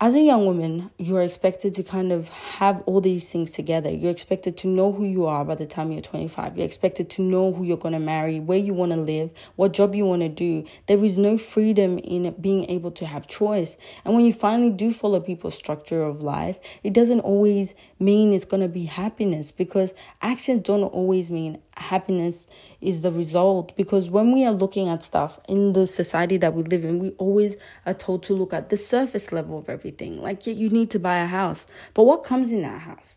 as 0.00 0.14
a 0.14 0.20
young 0.20 0.46
woman, 0.46 0.92
you 0.96 1.16
are 1.16 1.22
expected 1.22 1.74
to 1.74 1.82
kind 1.82 2.12
of 2.12 2.28
have 2.28 2.80
all 2.86 3.00
these 3.00 3.28
things 3.28 3.50
together. 3.50 3.90
You're 3.90 4.12
expected 4.12 4.56
to 4.58 4.68
know 4.68 4.92
who 4.92 5.04
you 5.04 5.26
are 5.26 5.44
by 5.44 5.56
the 5.56 5.66
time 5.66 5.90
you're 5.90 6.00
25. 6.00 6.56
You're 6.56 6.66
expected 6.66 7.10
to 7.10 7.22
know 7.22 7.52
who 7.52 7.64
you're 7.64 7.76
going 7.76 7.94
to 7.94 7.98
marry, 7.98 8.38
where 8.38 8.58
you 8.58 8.74
want 8.74 8.92
to 8.92 8.96
live, 8.96 9.32
what 9.56 9.72
job 9.72 9.96
you 9.96 10.06
want 10.06 10.22
to 10.22 10.28
do. 10.28 10.64
There 10.86 11.04
is 11.04 11.18
no 11.18 11.36
freedom 11.36 11.98
in 11.98 12.32
being 12.40 12.70
able 12.70 12.92
to 12.92 13.06
have 13.06 13.26
choice. 13.26 13.76
And 14.04 14.14
when 14.14 14.24
you 14.24 14.32
finally 14.32 14.70
do 14.70 14.92
follow 14.92 15.18
people's 15.18 15.56
structure 15.56 16.04
of 16.04 16.20
life, 16.20 16.60
it 16.84 16.92
doesn't 16.92 17.20
always 17.20 17.74
mean 17.98 18.32
it's 18.32 18.44
going 18.44 18.62
to 18.62 18.68
be 18.68 18.84
happiness 18.84 19.50
because 19.50 19.94
actions 20.22 20.60
don't 20.60 20.84
always 20.84 21.28
mean 21.28 21.60
happiness 21.80 22.46
is 22.80 23.02
the 23.02 23.12
result. 23.12 23.76
Because 23.76 24.10
when 24.10 24.32
we 24.32 24.44
are 24.44 24.52
looking 24.52 24.88
at 24.88 25.02
stuff 25.02 25.38
in 25.48 25.72
the 25.72 25.86
society 25.86 26.36
that 26.38 26.54
we 26.54 26.62
live 26.62 26.84
in 26.84 26.98
we 26.98 27.10
always 27.12 27.56
are 27.86 27.94
told 27.94 28.22
to 28.24 28.34
look 28.34 28.52
at 28.52 28.68
the 28.68 28.76
surface 28.76 29.32
level 29.32 29.58
of 29.58 29.68
everything. 29.68 30.22
Like 30.22 30.46
you 30.46 30.68
need 30.70 30.90
to 30.90 30.98
buy 30.98 31.18
a 31.18 31.26
house. 31.26 31.66
But 31.94 32.04
what 32.04 32.24
comes 32.24 32.50
in 32.50 32.62
that 32.62 32.82
house? 32.82 33.16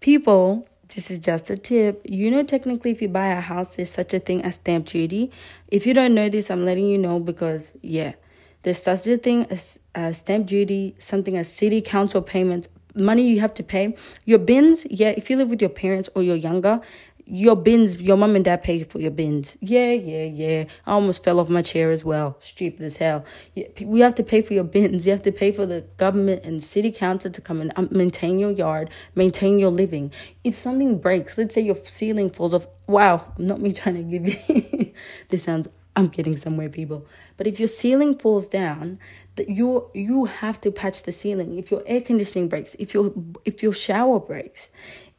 People 0.00 0.66
this 0.94 1.10
is 1.10 1.18
just 1.18 1.48
a 1.48 1.56
tip. 1.56 2.02
You 2.04 2.30
know 2.30 2.42
technically 2.42 2.90
if 2.90 3.00
you 3.00 3.08
buy 3.08 3.28
a 3.28 3.40
house 3.40 3.76
there's 3.76 3.90
such 3.90 4.12
a 4.12 4.18
thing 4.18 4.42
as 4.42 4.56
stamp 4.56 4.86
duty. 4.86 5.30
If 5.68 5.86
you 5.86 5.94
don't 5.94 6.14
know 6.14 6.28
this 6.28 6.50
i'm 6.50 6.64
letting 6.64 6.88
you 6.88 6.98
know 6.98 7.18
because 7.18 7.72
yeah 7.80 8.12
there's 8.62 8.82
such 8.82 9.06
a 9.06 9.16
thing 9.16 9.46
as 9.46 9.78
uh, 9.94 10.12
stamp 10.12 10.46
duty 10.46 10.94
something 10.98 11.36
as 11.36 11.52
city 11.52 11.80
council 11.80 12.22
payments 12.22 12.68
money 12.94 13.26
you 13.26 13.40
have 13.40 13.54
to 13.54 13.62
pay. 13.62 13.96
Your 14.24 14.38
bins 14.38 14.86
yeah 14.90 15.14
if 15.16 15.30
you 15.30 15.36
live 15.36 15.50
with 15.50 15.60
your 15.60 15.70
parents 15.70 16.10
or 16.14 16.22
you're 16.22 16.36
younger 16.36 16.80
your 17.32 17.56
bins, 17.56 17.96
your 17.96 18.18
mom 18.18 18.36
and 18.36 18.44
dad 18.44 18.62
pay 18.62 18.82
for 18.82 19.00
your 19.00 19.10
bins. 19.10 19.56
Yeah, 19.58 19.92
yeah, 19.92 20.24
yeah. 20.24 20.64
I 20.86 20.92
almost 20.92 21.24
fell 21.24 21.40
off 21.40 21.48
my 21.48 21.62
chair 21.62 21.90
as 21.90 22.04
well. 22.04 22.36
Stupid 22.40 22.82
as 22.82 22.98
hell. 22.98 23.24
We 23.82 24.00
have 24.00 24.14
to 24.16 24.22
pay 24.22 24.42
for 24.42 24.52
your 24.52 24.64
bins. 24.64 25.06
You 25.06 25.12
have 25.12 25.22
to 25.22 25.32
pay 25.32 25.50
for 25.50 25.64
the 25.64 25.86
government 25.96 26.44
and 26.44 26.62
city 26.62 26.92
council 26.92 27.30
to 27.30 27.40
come 27.40 27.62
and 27.62 27.72
um, 27.74 27.88
maintain 27.90 28.38
your 28.38 28.50
yard, 28.50 28.90
maintain 29.14 29.58
your 29.58 29.70
living. 29.70 30.12
If 30.44 30.56
something 30.56 30.98
breaks, 30.98 31.38
let's 31.38 31.54
say 31.54 31.62
your 31.62 31.74
ceiling 31.74 32.28
falls 32.28 32.52
off. 32.52 32.66
Wow, 32.86 33.32
not 33.38 33.62
me 33.62 33.72
trying 33.80 33.94
to 33.94 34.02
give 34.02 34.28
you. 34.28 34.92
this 35.30 35.44
sounds. 35.44 35.68
I'm 35.94 36.08
getting 36.08 36.36
somewhere, 36.36 36.70
people. 36.70 37.06
But 37.36 37.46
if 37.46 37.58
your 37.58 37.68
ceiling 37.68 38.18
falls 38.18 38.48
down, 38.48 38.98
that 39.36 39.48
you 39.48 39.90
you 39.94 40.26
have 40.26 40.60
to 40.62 40.70
patch 40.70 41.02
the 41.02 41.12
ceiling. 41.12 41.58
If 41.58 41.70
your 41.70 41.82
air 41.86 42.00
conditioning 42.00 42.48
breaks, 42.48 42.74
if 42.78 42.94
your 42.94 43.12
if 43.44 43.62
your 43.62 43.72
shower 43.72 44.20
breaks, 44.20 44.68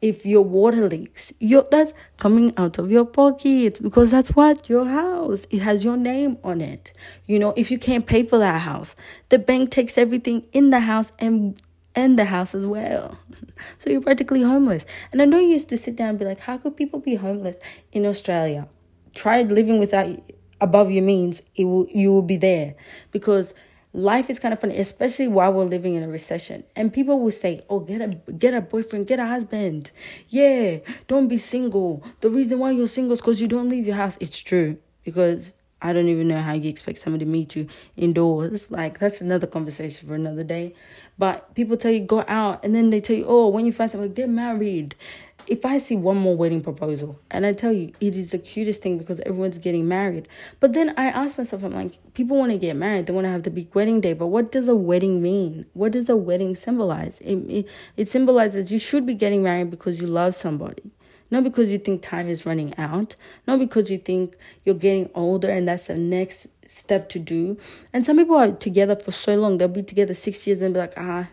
if 0.04 0.26
your 0.26 0.42
water 0.42 0.86
leaks 0.86 1.32
your 1.40 1.66
that's 1.70 1.94
coming 2.18 2.52
out 2.58 2.76
of 2.76 2.90
your 2.90 3.06
pocket 3.06 3.78
because 3.82 4.10
that's 4.10 4.36
what 4.36 4.68
your 4.68 4.84
house 4.84 5.46
it 5.48 5.62
has 5.62 5.82
your 5.82 5.96
name 5.96 6.36
on 6.44 6.60
it. 6.60 6.92
You 7.26 7.38
know 7.38 7.54
if 7.56 7.70
you 7.70 7.78
can't 7.78 8.06
pay 8.06 8.22
for 8.22 8.38
that 8.38 8.60
house 8.60 8.94
the 9.30 9.38
bank 9.38 9.70
takes 9.70 9.96
everything 9.96 10.44
in 10.52 10.68
the 10.68 10.80
house 10.80 11.12
and 11.18 11.58
and 11.94 12.18
the 12.18 12.26
house 12.26 12.54
as 12.54 12.66
well. 12.66 13.18
So 13.78 13.88
you're 13.88 14.02
practically 14.02 14.42
homeless. 14.42 14.84
And 15.10 15.22
i 15.22 15.24
know 15.24 15.38
you 15.38 15.48
used 15.48 15.70
to 15.70 15.78
sit 15.78 15.96
down 15.96 16.10
and 16.10 16.18
be 16.18 16.26
like 16.26 16.40
how 16.40 16.58
could 16.58 16.76
people 16.76 17.00
be 17.00 17.14
homeless 17.14 17.56
in 17.92 18.04
australia? 18.04 18.68
Try 19.14 19.40
living 19.40 19.78
without 19.78 20.08
above 20.60 20.90
your 20.90 21.04
means 21.04 21.40
it 21.54 21.64
will 21.64 21.86
you 21.88 22.12
will 22.12 22.28
be 22.34 22.36
there. 22.36 22.74
Because 23.10 23.54
life 23.94 24.28
is 24.28 24.40
kind 24.40 24.52
of 24.52 24.60
funny, 24.60 24.76
especially 24.76 25.28
while 25.28 25.52
we're 25.52 25.64
living 25.64 25.94
in 25.94 26.02
a 26.02 26.08
recession. 26.08 26.64
And 26.76 26.92
people 26.92 27.20
will 27.20 27.30
say, 27.30 27.62
"Oh, 27.70 27.80
get 27.80 28.02
a 28.02 28.08
get 28.32 28.52
a 28.52 28.60
boyfriend, 28.60 29.06
get 29.06 29.18
a 29.20 29.26
husband. 29.26 29.92
Yeah, 30.28 30.78
don't 31.06 31.28
be 31.28 31.38
single. 31.38 32.02
The 32.20 32.28
reason 32.28 32.58
why 32.58 32.72
you're 32.72 32.88
single 32.88 33.14
is 33.14 33.20
because 33.20 33.40
you 33.40 33.48
don't 33.48 33.70
leave 33.70 33.86
your 33.86 33.96
house." 33.96 34.18
It's 34.20 34.40
true 34.40 34.78
because 35.04 35.52
I 35.80 35.92
don't 35.92 36.08
even 36.08 36.28
know 36.28 36.40
how 36.40 36.54
you 36.54 36.68
expect 36.70 36.98
someone 36.98 37.20
to 37.20 37.26
meet 37.26 37.54
you 37.54 37.68
indoors. 37.96 38.70
Like 38.70 38.98
that's 38.98 39.20
another 39.20 39.46
conversation 39.46 40.08
for 40.08 40.14
another 40.14 40.42
day. 40.42 40.74
But 41.16 41.54
people 41.54 41.76
tell 41.76 41.92
you 41.92 42.00
go 42.00 42.24
out, 42.26 42.64
and 42.64 42.74
then 42.74 42.90
they 42.90 43.00
tell 43.00 43.16
you, 43.16 43.26
"Oh, 43.28 43.48
when 43.48 43.64
you 43.64 43.72
find 43.72 43.92
someone, 43.92 44.12
get 44.12 44.28
married." 44.28 44.96
If 45.46 45.66
I 45.66 45.78
see 45.78 45.96
one 45.96 46.16
more 46.16 46.36
wedding 46.36 46.60
proposal, 46.60 47.18
and 47.30 47.44
I 47.44 47.52
tell 47.52 47.72
you, 47.72 47.92
it 48.00 48.16
is 48.16 48.30
the 48.30 48.38
cutest 48.38 48.82
thing 48.82 48.98
because 48.98 49.20
everyone's 49.20 49.58
getting 49.58 49.86
married. 49.86 50.28
But 50.60 50.72
then 50.72 50.94
I 50.96 51.06
ask 51.06 51.36
myself, 51.38 51.62
I'm 51.62 51.74
like, 51.74 51.98
people 52.14 52.36
want 52.36 52.52
to 52.52 52.58
get 52.58 52.76
married, 52.76 53.06
they 53.06 53.12
want 53.12 53.26
to 53.26 53.30
have 53.30 53.42
the 53.42 53.50
big 53.50 53.74
wedding 53.74 54.00
day, 54.00 54.12
but 54.12 54.28
what 54.28 54.50
does 54.50 54.68
a 54.68 54.76
wedding 54.76 55.22
mean? 55.22 55.66
What 55.74 55.92
does 55.92 56.08
a 56.08 56.16
wedding 56.16 56.56
symbolize? 56.56 57.20
It, 57.20 57.36
it, 57.48 57.68
it 57.96 58.08
symbolizes 58.08 58.72
you 58.72 58.78
should 58.78 59.06
be 59.06 59.14
getting 59.14 59.42
married 59.42 59.70
because 59.70 60.00
you 60.00 60.06
love 60.06 60.34
somebody. 60.34 60.90
Not 61.30 61.44
because 61.44 61.72
you 61.72 61.78
think 61.78 62.02
time 62.02 62.28
is 62.28 62.46
running 62.46 62.76
out, 62.78 63.16
not 63.46 63.58
because 63.58 63.90
you 63.90 63.98
think 63.98 64.36
you're 64.64 64.74
getting 64.74 65.10
older 65.14 65.50
and 65.50 65.66
that's 65.66 65.88
the 65.88 65.96
next 65.96 66.48
step 66.68 67.08
to 67.10 67.18
do. 67.18 67.58
And 67.92 68.04
some 68.04 68.16
people 68.16 68.36
are 68.36 68.52
together 68.52 68.96
for 68.96 69.10
so 69.10 69.34
long, 69.36 69.58
they'll 69.58 69.68
be 69.68 69.82
together 69.82 70.14
six 70.14 70.46
years 70.46 70.60
and 70.60 70.74
be 70.74 70.80
like, 70.80 70.94
ah, 70.96 71.28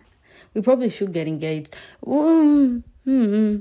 we 0.53 0.61
probably 0.61 0.89
should 0.89 1.13
get 1.13 1.27
engaged. 1.27 1.75
Mm, 2.05 2.83
hmm 3.05 3.57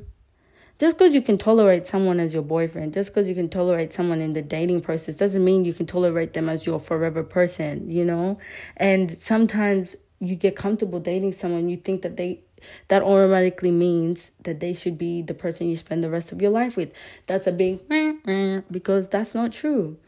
just 0.80 0.96
because 0.96 1.14
you 1.14 1.20
can 1.20 1.36
tolerate 1.36 1.86
someone 1.86 2.18
as 2.18 2.32
your 2.32 2.42
boyfriend, 2.42 2.94
just 2.94 3.10
because 3.10 3.28
you 3.28 3.34
can 3.34 3.50
tolerate 3.50 3.92
someone 3.92 4.22
in 4.22 4.32
the 4.32 4.40
dating 4.40 4.80
process, 4.80 5.14
doesn't 5.14 5.44
mean 5.44 5.66
you 5.66 5.74
can 5.74 5.84
tolerate 5.84 6.32
them 6.32 6.48
as 6.48 6.64
your 6.64 6.80
forever 6.80 7.22
person, 7.22 7.90
you 7.90 8.02
know? 8.02 8.38
And 8.78 9.18
sometimes 9.18 9.94
you 10.20 10.36
get 10.36 10.56
comfortable 10.56 10.98
dating 10.98 11.34
someone, 11.34 11.68
you 11.68 11.76
think 11.76 12.00
that 12.00 12.16
they 12.16 12.40
that 12.88 13.02
automatically 13.02 13.70
means 13.70 14.30
that 14.42 14.60
they 14.60 14.74
should 14.74 14.98
be 14.98 15.22
the 15.22 15.32
person 15.32 15.68
you 15.68 15.76
spend 15.76 16.02
the 16.02 16.10
rest 16.10 16.32
of 16.32 16.42
your 16.42 16.50
life 16.50 16.76
with. 16.76 16.92
That's 17.26 17.46
a 17.46 17.52
big 17.52 17.80
because 18.70 19.08
that's 19.08 19.34
not 19.34 19.52
true. 19.52 19.98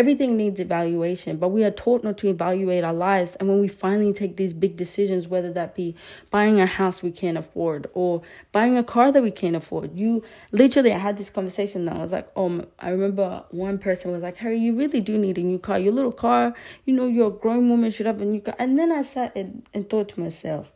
Everything 0.00 0.34
needs 0.34 0.58
evaluation, 0.58 1.36
but 1.36 1.50
we 1.50 1.62
are 1.62 1.70
taught 1.70 2.02
not 2.02 2.16
to 2.16 2.30
evaluate 2.30 2.84
our 2.84 2.94
lives. 2.94 3.36
And 3.36 3.50
when 3.50 3.60
we 3.60 3.68
finally 3.68 4.14
take 4.14 4.38
these 4.38 4.54
big 4.54 4.74
decisions, 4.74 5.28
whether 5.28 5.52
that 5.52 5.74
be 5.74 5.94
buying 6.30 6.58
a 6.58 6.64
house 6.64 7.02
we 7.02 7.10
can't 7.10 7.36
afford 7.36 7.86
or 7.92 8.22
buying 8.50 8.78
a 8.78 8.82
car 8.82 9.12
that 9.12 9.22
we 9.22 9.30
can't 9.30 9.54
afford, 9.54 9.94
you 9.94 10.24
literally, 10.52 10.90
I 10.90 10.96
had 10.96 11.18
this 11.18 11.28
conversation 11.28 11.86
and 11.86 11.98
I 11.98 12.02
was 12.02 12.12
like, 12.12 12.30
oh, 12.34 12.64
I 12.78 12.88
remember 12.88 13.44
one 13.50 13.76
person 13.76 14.10
was 14.10 14.22
like, 14.22 14.38
Harry, 14.38 14.58
you 14.58 14.74
really 14.74 15.02
do 15.02 15.18
need 15.18 15.36
a 15.36 15.42
new 15.42 15.58
car. 15.58 15.78
Your 15.78 15.92
little 15.92 16.12
car, 16.12 16.54
you 16.86 16.94
know, 16.94 17.06
you're 17.06 17.28
a 17.28 17.30
grown 17.30 17.68
woman, 17.68 17.90
should 17.90 18.06
have 18.06 18.22
a 18.22 18.24
new 18.24 18.40
car. 18.40 18.54
And 18.58 18.78
then 18.78 18.90
I 18.90 19.02
sat 19.02 19.36
and, 19.36 19.68
and 19.74 19.90
thought 19.90 20.08
to 20.14 20.20
myself, 20.20 20.72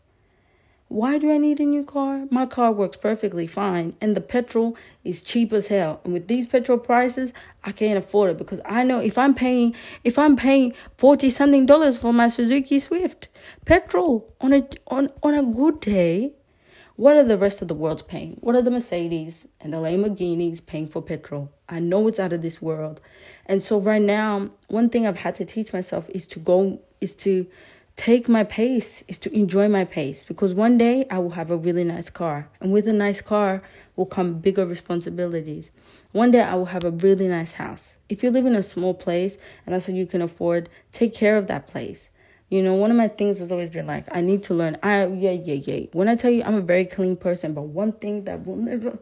why 0.94 1.18
do 1.18 1.33
I 1.33 1.38
need 1.38 1.59
a 1.59 1.64
new 1.64 1.83
car? 1.83 2.28
My 2.30 2.46
car 2.46 2.70
works 2.70 2.96
perfectly 2.96 3.48
fine 3.48 3.96
and 4.00 4.16
the 4.16 4.20
petrol 4.20 4.76
is 5.02 5.22
cheap 5.22 5.52
as 5.52 5.66
hell. 5.66 6.00
And 6.04 6.12
with 6.12 6.28
these 6.28 6.46
petrol 6.46 6.78
prices, 6.78 7.33
I 7.64 7.72
can't 7.72 7.98
afford 7.98 8.30
it 8.30 8.38
because 8.38 8.61
I 8.64 8.85
know 8.85 9.00
if 9.00 9.18
I'm 9.18 9.35
paying 9.35 9.74
if 10.04 10.16
I'm 10.20 10.37
paying 10.37 10.72
40 10.98 11.30
something 11.30 11.66
dollars 11.66 11.98
for 11.98 12.12
my 12.12 12.28
Suzuki 12.28 12.78
Swift 12.78 13.26
petrol 13.64 14.33
on 14.40 14.52
a 14.52 14.68
on 14.87 15.09
on 15.24 15.35
a 15.35 15.42
good 15.42 15.80
day, 15.80 16.35
what 16.94 17.16
are 17.16 17.24
the 17.24 17.38
rest 17.38 17.61
of 17.61 17.66
the 17.66 17.74
world 17.74 18.07
paying? 18.07 18.37
What 18.40 18.54
are 18.54 18.62
the 18.62 18.70
Mercedes 18.70 19.48
and 19.61 19.72
the 19.72 19.78
Lamborghinis 19.78 20.64
paying 20.64 20.87
for 20.87 21.02
petrol? 21.02 21.50
I 21.68 21.80
know 21.80 22.07
it's 22.07 22.20
out 22.20 22.33
of 22.33 22.40
this 22.40 22.62
world. 22.62 23.00
And 23.46 23.64
so 23.64 23.80
right 23.80 24.00
now, 24.00 24.50
one 24.68 24.90
thing 24.90 25.09
I've 25.09 25.18
had 25.18 25.35
to 25.37 25.44
teach 25.44 25.72
myself 25.72 26.09
is 26.11 26.24
to 26.28 26.38
go 26.38 26.83
is 27.00 27.16
to 27.16 27.48
take 27.96 28.28
my 28.28 28.42
pace 28.42 29.04
is 29.07 29.18
to 29.18 29.35
enjoy 29.35 29.68
my 29.68 29.85
pace 29.85 30.22
because 30.24 30.52
one 30.52 30.76
day 30.76 31.07
I 31.11 31.18
will 31.18 31.30
have 31.30 31.50
a 31.50 31.57
really 31.57 31.85
nice 31.85 32.11
car 32.11 32.50
and 32.61 32.72
with 32.72 32.88
a 32.88 32.92
nice 32.92 33.20
car 33.20 33.62
will 33.96 34.07
come 34.07 34.38
bigger 34.38 34.66
responsibilities. 34.66 35.70
One 36.12 36.30
day 36.30 36.42
I 36.42 36.54
will 36.54 36.66
have 36.66 36.85
a 36.85 36.90
really 36.90 37.28
nice 37.28 37.52
house. 37.52 37.94
If 38.09 38.22
you 38.22 38.30
live 38.30 38.46
in 38.46 38.57
a 38.57 38.62
small 38.62 38.94
place 38.94 39.37
and 39.64 39.74
that's 39.74 39.87
what 39.87 39.96
you 39.96 40.07
can 40.07 40.22
afford, 40.22 40.68
take 40.92 41.14
care 41.14 41.37
of 41.37 41.46
that 41.46 41.68
place. 41.68 42.11
You 42.50 42.62
know, 42.62 42.74
one 42.74 42.90
of 42.90 42.96
my 42.96 43.09
things 43.09 43.38
has 43.38 43.50
always 43.50 43.70
been 43.70 43.87
like, 43.87 44.07
I 44.14 44.20
need 44.20 44.42
to 44.44 44.54
learn. 44.54 44.76
I 44.83 45.07
yeah, 45.07 45.30
yeah, 45.30 45.54
yeah. 45.54 45.87
When 45.92 46.09
I 46.09 46.16
tell 46.16 46.30
you 46.30 46.42
I'm 46.42 46.57
a 46.57 46.61
very 46.61 46.85
clean 46.85 47.16
person, 47.16 47.54
but 47.54 47.62
one 47.62 47.92
thing 47.92 48.24
that 48.24 48.44
will 48.44 48.57
never 48.57 48.98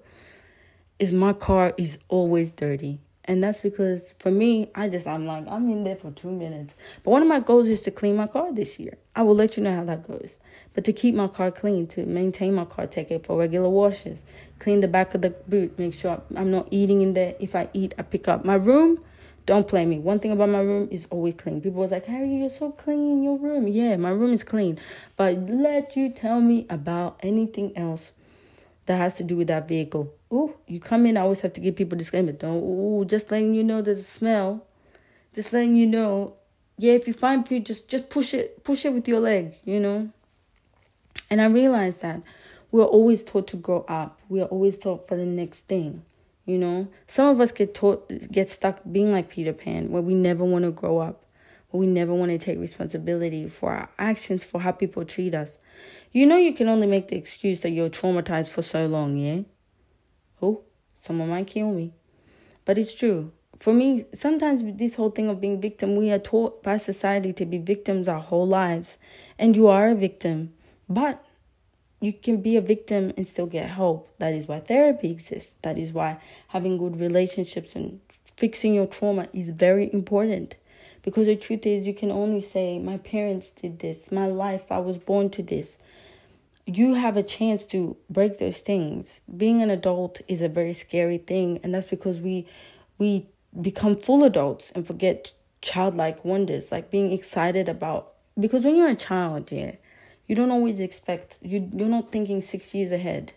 is 0.99 1.13
my 1.13 1.33
car 1.33 1.75
is 1.77 1.99
always 2.09 2.51
dirty. 2.51 3.01
And 3.25 3.43
that's 3.43 3.61
because 3.61 4.15
for 4.19 4.31
me, 4.33 4.71
I 4.75 4.89
just, 4.89 5.07
I'm 5.07 5.27
like, 5.27 5.47
I'm 5.49 5.71
in 5.71 5.85
there 5.85 5.95
for 5.95 6.11
two 6.11 6.31
minutes. 6.31 6.75
But 7.05 7.13
one 7.13 7.23
of 7.23 7.29
my 7.29 7.39
goals 7.39 7.69
is 7.69 7.83
to 7.83 7.91
clean 7.93 8.17
my 8.17 8.27
car 8.27 8.53
this 8.53 8.81
year. 8.81 8.99
I 9.15 9.23
will 9.23 9.37
let 9.37 9.57
you 9.57 9.63
know 9.63 9.75
how 9.77 9.85
that 9.85 10.07
goes. 10.07 10.37
But 10.75 10.85
to 10.85 10.93
keep 10.93 11.15
my 11.15 11.29
car 11.29 11.51
clean, 11.51 11.87
to 11.89 12.05
maintain 12.05 12.55
my 12.55 12.65
car, 12.65 12.87
take 12.87 13.11
it 13.11 13.25
for 13.25 13.39
regular 13.39 13.69
washes, 13.69 14.23
clean 14.59 14.81
the 14.81 14.89
back 14.89 15.15
of 15.15 15.23
the 15.23 15.31
boot, 15.31 15.79
make 15.79 15.95
sure 15.95 16.21
I'm 16.35 16.51
not 16.51 16.67
eating 16.71 17.01
in 17.01 17.15
there. 17.15 17.35
If 17.39 17.55
I 17.55 17.69
eat, 17.73 17.95
I 17.99 18.03
pick 18.03 18.27
up. 18.27 18.45
My 18.45 18.55
room, 18.55 18.99
don't 19.45 19.69
play 19.69 19.85
me. 19.87 19.99
One 19.99 20.19
thing 20.19 20.33
about 20.33 20.49
my 20.49 20.61
room 20.61 20.89
is 20.91 21.07
always 21.11 21.35
clean. 21.35 21.61
People 21.61 21.81
was 21.83 21.91
like, 21.91 22.07
Harry, 22.07 22.37
you're 22.37 22.49
so 22.49 22.71
clean 22.71 23.13
in 23.13 23.23
your 23.23 23.39
room. 23.39 23.69
Yeah, 23.69 23.97
my 23.97 24.11
room 24.11 24.33
is 24.33 24.43
clean. 24.43 24.81
But 25.17 25.39
let 25.49 25.97
you 25.97 26.11
tell 26.11 26.41
me 26.41 26.67
about 26.71 27.19
anything 27.23 27.77
else 27.77 28.13
that 28.87 28.97
has 28.97 29.15
to 29.15 29.25
do 29.25 29.37
with 29.37 29.49
that 29.49 29.69
vehicle. 29.69 30.13
Ooh, 30.33 30.55
you 30.67 30.81
come 30.81 31.05
in, 31.05 31.19
I 31.19 31.21
always 31.21 31.41
have 31.41 31.53
to 31.53 31.61
give 31.61 31.77
people 31.77 31.99
disclaimer. 31.99 32.33
Don't, 32.33 32.63
ooh, 32.63 33.05
just 33.05 33.31
letting 33.31 33.55
you 33.55 33.63
know 33.63 33.83
there's 33.83 34.01
a 34.01 34.05
smell. 34.05 34.65
Just 35.35 35.53
letting 35.53 35.77
you 35.77 35.87
know, 35.87 36.35
yeah, 36.79 36.93
if 36.95 37.07
you 37.07 37.13
find 37.13 37.47
food, 37.47 37.67
just, 37.67 37.89
just 37.89 38.09
push 38.09 38.33
it, 38.33 38.65
push 38.65 38.87
it 38.87 38.95
with 38.95 39.07
your 39.07 39.21
leg, 39.21 39.55
you 39.65 39.79
know? 39.79 40.11
And 41.29 41.41
I 41.41 41.47
realized 41.47 42.01
that 42.01 42.23
we're 42.71 42.85
always 42.85 43.23
taught 43.23 43.47
to 43.49 43.57
grow 43.57 43.85
up. 43.89 44.21
We 44.31 44.41
are 44.41 44.47
always 44.47 44.79
taught 44.79 45.07
for 45.07 45.17
the 45.17 45.27
next 45.27 45.61
thing, 45.69 46.03
you 46.47 46.57
know? 46.57 46.89
Some 47.07 47.29
of 47.29 47.41
us 47.41 47.53
get 47.53 47.75
taught, 47.75 48.11
get 48.31 48.49
stuck 48.49 48.81
being 48.91 49.13
like 49.13 49.29
Peter 49.29 49.53
Pan, 49.53 49.91
where 49.91 50.03
we 50.03 50.15
never 50.15 50.45
want 50.45 50.65
to 50.65 50.71
grow 50.71 50.99
up. 50.99 51.27
Where 51.71 51.81
we 51.81 51.87
never 51.87 52.15
want 52.15 52.31
to 52.31 52.39
take 52.39 52.59
responsibility 52.59 53.49
for 53.49 53.73
our 53.73 53.91
actions, 53.99 54.45
for 54.45 54.61
how 54.61 54.73
people 54.73 55.05
treat 55.05 55.35
us. 55.35 55.59
You 56.11 56.27
know 56.27 56.37
you 56.37 56.55
can 56.55 56.69
only 56.69 56.87
make 56.87 57.09
the 57.09 57.17
excuse 57.17 57.61
that 57.61 57.71
you're 57.71 57.91
traumatized 57.91 58.49
for 58.49 58.63
so 58.63 58.87
long, 58.87 59.17
yeah? 59.17 59.43
Oh, 60.43 60.63
someone 61.01 61.31
might 61.31 61.47
kill 61.47 61.73
me. 61.73 61.93
But 62.65 62.79
it's 62.79 62.95
true. 62.95 63.33
For 63.59 63.73
me, 63.73 64.07
sometimes 64.13 64.63
this 64.77 64.97
whole 64.97 65.11
thing 65.11 65.29
of 65.29 65.41
being 65.41 65.61
victim, 65.61 65.95
we 65.95 66.11
are 66.11 66.19
taught 66.19 66.63
by 66.63 66.79
society 66.79 67.33
to 67.35 67.47
be 67.47 67.59
victims 67.59 68.09
our 68.09 68.21
whole 68.21 68.47
lives. 68.47 68.99
And 69.39 69.55
you 69.55 69.69
are 69.69 69.89
a 69.89 69.95
victim. 69.95 70.53
But 70.89 71.25
you 72.01 72.13
can 72.13 72.43
be 72.43 72.57
a 72.57 72.61
victim 72.61 73.13
and 73.17 73.27
still 73.27 73.47
get 73.47 73.71
help. 73.71 74.09
That 74.19 74.35
is 74.35 74.49
why 74.49 74.59
therapy 74.59 75.13
exists. 75.13 75.55
That 75.63 75.79
is 75.79 75.93
why 75.93 76.21
having 76.49 76.77
good 76.77 76.99
relationships 76.99 77.77
and 77.77 78.01
fixing 78.37 78.75
your 78.75 78.89
trauma 78.89 79.29
is 79.33 79.51
very 79.51 79.93
important. 79.93 80.57
Because 81.03 81.27
the 81.27 81.37
truth 81.37 81.65
is, 81.65 81.87
you 81.87 81.95
can 81.95 82.11
only 82.11 82.41
say, 82.41 82.81
My 82.81 82.99
parents 82.99 83.51
did 83.51 83.79
this, 83.79 84.11
my 84.11 84.27
life, 84.27 84.71
I 84.71 84.79
was 84.79 84.99
born 84.99 85.31
to 85.31 85.43
this 85.43 85.79
you 86.67 86.95
have 86.95 87.17
a 87.17 87.23
chance 87.23 87.67
to 87.67 87.97
break 88.09 88.39
those 88.39 88.59
things. 88.59 89.21
Being 89.37 89.63
an 89.63 89.71
adult 89.71 90.21
is 90.29 90.43
a 90.43 90.49
very 90.49 90.75
scary 90.75 91.19
thing, 91.19 91.59
and 91.63 91.75
that's 91.75 91.87
because 91.87 92.21
we 92.21 92.47
we 92.99 93.27
become 93.61 93.97
full 93.97 94.25
adults 94.25 94.71
and 94.75 94.87
forget 94.87 95.33
childlike 95.61 96.25
wonders, 96.25 96.73
like 96.73 96.91
being 96.91 97.13
excited 97.13 97.69
about 97.69 98.13
because 98.39 98.65
when 98.65 98.77
you're 98.77 98.89
a 98.89 98.95
child, 98.95 99.53
yeah, 99.53 99.73
you 100.27 100.35
don't 100.35 100.51
always 100.51 100.81
expect 100.81 101.39
you 101.43 101.69
you're 101.73 101.89
not 101.89 102.13
thinking 102.13 102.41
six 102.41 102.75
years 102.75 102.93
ahead. 102.93 103.33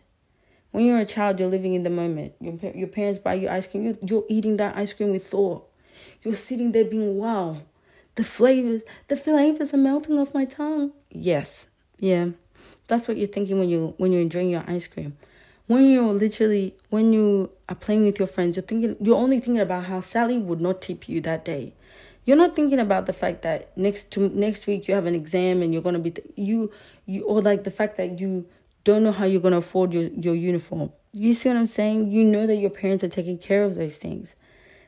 When 0.72 0.86
you're 0.86 1.00
a 1.00 1.06
child, 1.06 1.40
you're 1.40 1.50
living 1.50 1.74
in 1.74 1.84
the 1.84 1.90
moment. 1.90 2.34
Your, 2.42 2.56
your 2.76 2.88
parents 2.88 3.18
buy 3.18 3.36
you 3.36 3.48
ice 3.48 3.66
cream, 3.66 3.86
you're, 3.86 3.98
you're 4.02 4.26
eating 4.28 4.58
that 4.58 4.76
ice 4.76 4.92
cream 4.92 5.12
with 5.12 5.26
thought. 5.26 5.66
You're 6.22 6.36
sitting 6.36 6.74
there 6.74 6.84
being, 6.84 7.18
wow, 7.18 7.62
the 8.16 8.26
flavors, 8.26 8.82
the 9.08 9.16
flavors 9.16 9.74
are 9.74 9.78
melting 9.78 10.20
off 10.20 10.34
my 10.34 10.44
tongue. 10.44 10.92
Yes, 11.10 11.68
yeah, 11.98 12.32
that's 12.88 13.08
what 13.08 13.18
you're 13.18 13.28
thinking 13.28 13.60
when 13.60 13.70
you 13.70 13.94
when 13.98 14.12
you're 14.12 14.22
enjoying 14.22 14.50
your 14.50 14.64
ice 14.68 14.88
cream. 14.88 15.18
When 15.68 15.90
you're 15.90 16.14
literally 16.14 16.76
when 16.90 17.14
you 17.14 17.52
are 17.68 17.76
playing 17.76 18.06
with 18.06 18.20
your 18.20 18.28
friends, 18.28 18.56
you're 18.56 18.64
thinking 18.64 18.96
you're 19.00 19.16
only 19.16 19.40
thinking 19.40 19.60
about 19.62 19.86
how 19.86 20.02
Sally 20.02 20.38
would 20.38 20.62
not 20.62 20.82
tip 20.82 21.10
you 21.10 21.22
that 21.22 21.46
day. 21.46 21.74
You're 22.26 22.38
not 22.38 22.56
thinking 22.56 22.80
about 22.80 23.06
the 23.06 23.14
fact 23.14 23.42
that 23.44 23.76
next 23.78 24.12
to 24.12 24.30
next 24.30 24.68
week 24.68 24.88
you 24.88 24.96
have 24.96 25.06
an 25.06 25.16
exam 25.16 25.62
and 25.62 25.74
you're 25.74 25.84
gonna 25.84 26.00
be 26.00 26.12
th- 26.12 26.28
you 26.36 26.72
you 27.06 27.24
or 27.24 27.42
like 27.42 27.64
the 27.64 27.72
fact 27.72 27.98
that 27.98 28.20
you 28.20 28.48
don't 28.84 29.04
know 29.04 29.12
how 29.12 29.26
you're 29.26 29.42
gonna 29.42 29.58
afford 29.58 29.94
your 29.94 30.04
your 30.04 30.36
uniform. 30.36 30.92
You 31.12 31.34
see 31.34 31.50
what 31.50 31.58
I'm 31.58 31.68
saying? 31.68 32.12
You 32.12 32.24
know 32.24 32.46
that 32.46 32.58
your 32.58 32.70
parents 32.70 33.04
are 33.04 33.10
taking 33.10 33.38
care 33.38 33.64
of 33.64 33.76
those 33.76 33.98
things 33.98 34.36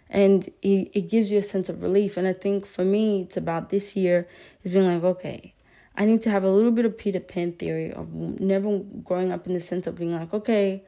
and 0.10 0.47
it, 0.62 0.89
it 0.93 1.10
gives 1.10 1.31
you 1.31 1.39
a 1.39 1.41
sense 1.41 1.69
of 1.69 1.81
relief 1.81 2.17
and 2.17 2.27
i 2.27 2.33
think 2.33 2.65
for 2.65 2.86
me 2.86 3.21
it's 3.21 3.38
about 3.38 3.69
this 3.69 3.95
year 3.95 4.27
is 4.63 4.71
being 4.71 4.86
like 4.86 5.03
okay 5.03 5.53
i 5.97 6.05
need 6.05 6.21
to 6.21 6.29
have 6.29 6.43
a 6.43 6.49
little 6.49 6.71
bit 6.71 6.86
of 6.86 6.97
peter 6.97 7.19
pan 7.19 7.51
theory 7.51 7.91
of 7.91 8.13
never 8.13 8.79
growing 9.03 9.31
up 9.31 9.45
in 9.47 9.53
the 9.53 9.60
sense 9.60 9.86
of 9.88 9.95
being 9.95 10.13
like 10.13 10.33
okay 10.33 10.83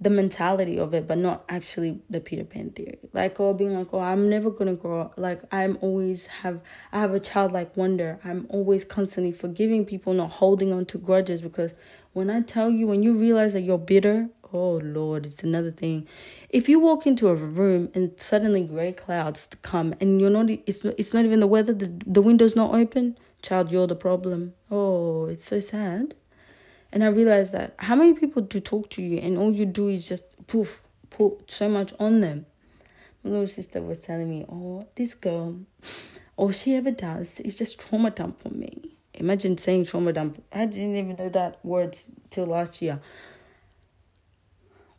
the 0.00 0.10
mentality 0.10 0.78
of 0.78 0.94
it 0.94 1.06
but 1.06 1.18
not 1.18 1.44
actually 1.48 2.00
the 2.08 2.20
peter 2.20 2.44
pan 2.44 2.70
theory. 2.70 2.98
Like 3.12 3.38
or 3.38 3.54
being 3.54 3.74
like 3.74 3.88
oh 3.92 4.00
i'm 4.00 4.30
never 4.30 4.50
gonna 4.50 4.74
grow 4.74 5.02
up. 5.02 5.14
Like 5.16 5.42
i'm 5.52 5.76
always 5.82 6.26
have 6.26 6.60
i 6.92 7.00
have 7.00 7.12
a 7.12 7.20
childlike 7.20 7.76
wonder. 7.76 8.18
I'm 8.24 8.46
always 8.48 8.84
constantly 8.84 9.32
forgiving 9.32 9.84
people 9.84 10.14
not 10.14 10.30
holding 10.30 10.72
on 10.72 10.86
to 10.86 10.98
grudges 10.98 11.42
because 11.42 11.72
when 12.12 12.30
i 12.30 12.40
tell 12.40 12.70
you 12.70 12.86
when 12.86 13.02
you 13.02 13.14
realize 13.14 13.52
that 13.52 13.60
you're 13.60 13.78
bitter 13.78 14.30
oh 14.52 14.80
lord 14.82 15.26
it's 15.26 15.42
another 15.42 15.70
thing. 15.70 16.08
If 16.48 16.68
you 16.68 16.80
walk 16.80 17.06
into 17.06 17.28
a 17.28 17.34
room 17.34 17.90
and 17.94 18.18
suddenly 18.18 18.62
gray 18.62 18.92
clouds 18.92 19.48
come 19.60 19.94
and 20.00 20.18
you're 20.18 20.30
not 20.30 20.48
it's 20.48 20.82
not, 20.82 20.94
it's 20.96 21.12
not 21.12 21.26
even 21.26 21.40
the 21.40 21.46
weather 21.46 21.74
the, 21.74 21.92
the 22.06 22.22
window's 22.22 22.56
not 22.56 22.74
open 22.74 23.18
child 23.42 23.72
you're 23.72 23.86
the 23.86 23.96
problem. 23.96 24.54
Oh 24.70 25.26
it's 25.26 25.46
so 25.46 25.60
sad. 25.60 26.14
And 26.92 27.04
i 27.04 27.06
realized 27.06 27.52
that 27.52 27.74
how 27.78 27.94
many 27.94 28.14
people 28.14 28.42
do 28.42 28.60
talk 28.60 28.90
to 28.90 29.02
you 29.02 29.18
and 29.18 29.38
all 29.38 29.52
you 29.52 29.66
do 29.66 29.88
is 29.88 30.08
just 30.08 30.24
poof 30.46 30.82
put 31.10 31.50
so 31.50 31.68
much 31.68 31.92
on 31.98 32.20
them? 32.20 32.46
My 33.22 33.30
little 33.30 33.46
sister 33.46 33.80
was 33.82 33.98
telling 33.98 34.28
me 34.30 34.44
oh 34.48 34.86
this 34.94 35.14
girl 35.14 35.56
all 36.40 36.50
she 36.52 36.74
ever 36.74 36.90
does 36.90 37.38
is 37.40 37.58
just 37.58 37.78
trauma 37.78 38.10
dump 38.10 38.40
on 38.46 38.58
me. 38.58 38.96
Imagine 39.12 39.58
saying 39.58 39.84
trauma 39.84 40.10
dump. 40.10 40.42
I 40.50 40.64
didn't 40.64 40.96
even 40.96 41.16
know 41.16 41.28
that 41.28 41.62
word 41.62 41.98
till 42.30 42.46
last 42.46 42.80
year. 42.80 42.98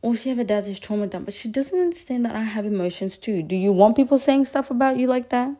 All 0.04 0.14
she 0.14 0.30
ever 0.30 0.44
does 0.44 0.68
is 0.68 0.80
trauma 0.80 1.08
dump, 1.08 1.26
but 1.26 1.34
she 1.34 1.48
doesn't 1.48 1.80
understand 1.80 2.26
that 2.26 2.36
I 2.36 2.44
have 2.44 2.66
emotions 2.66 3.18
too. 3.18 3.42
Do 3.42 3.56
you 3.56 3.72
want 3.72 3.96
people 3.96 4.20
saying 4.20 4.46
stuff 4.46 4.70
about 4.70 4.98
you 4.98 5.08
like 5.08 5.30
that? 5.30 5.56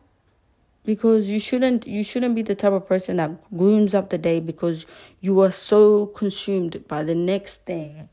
Because 0.84 1.28
you 1.28 1.38
shouldn't 1.38 1.86
you 1.86 2.02
shouldn't 2.02 2.34
be 2.34 2.42
the 2.42 2.54
type 2.54 2.72
of 2.72 2.86
person 2.88 3.16
that 3.18 3.30
glooms 3.56 3.94
up 3.94 4.10
the 4.10 4.18
day 4.18 4.40
because 4.40 4.84
you 5.20 5.40
are 5.40 5.52
so 5.52 6.06
consumed 6.06 6.84
by 6.88 7.04
the 7.04 7.14
next 7.14 7.64
thing, 7.64 8.08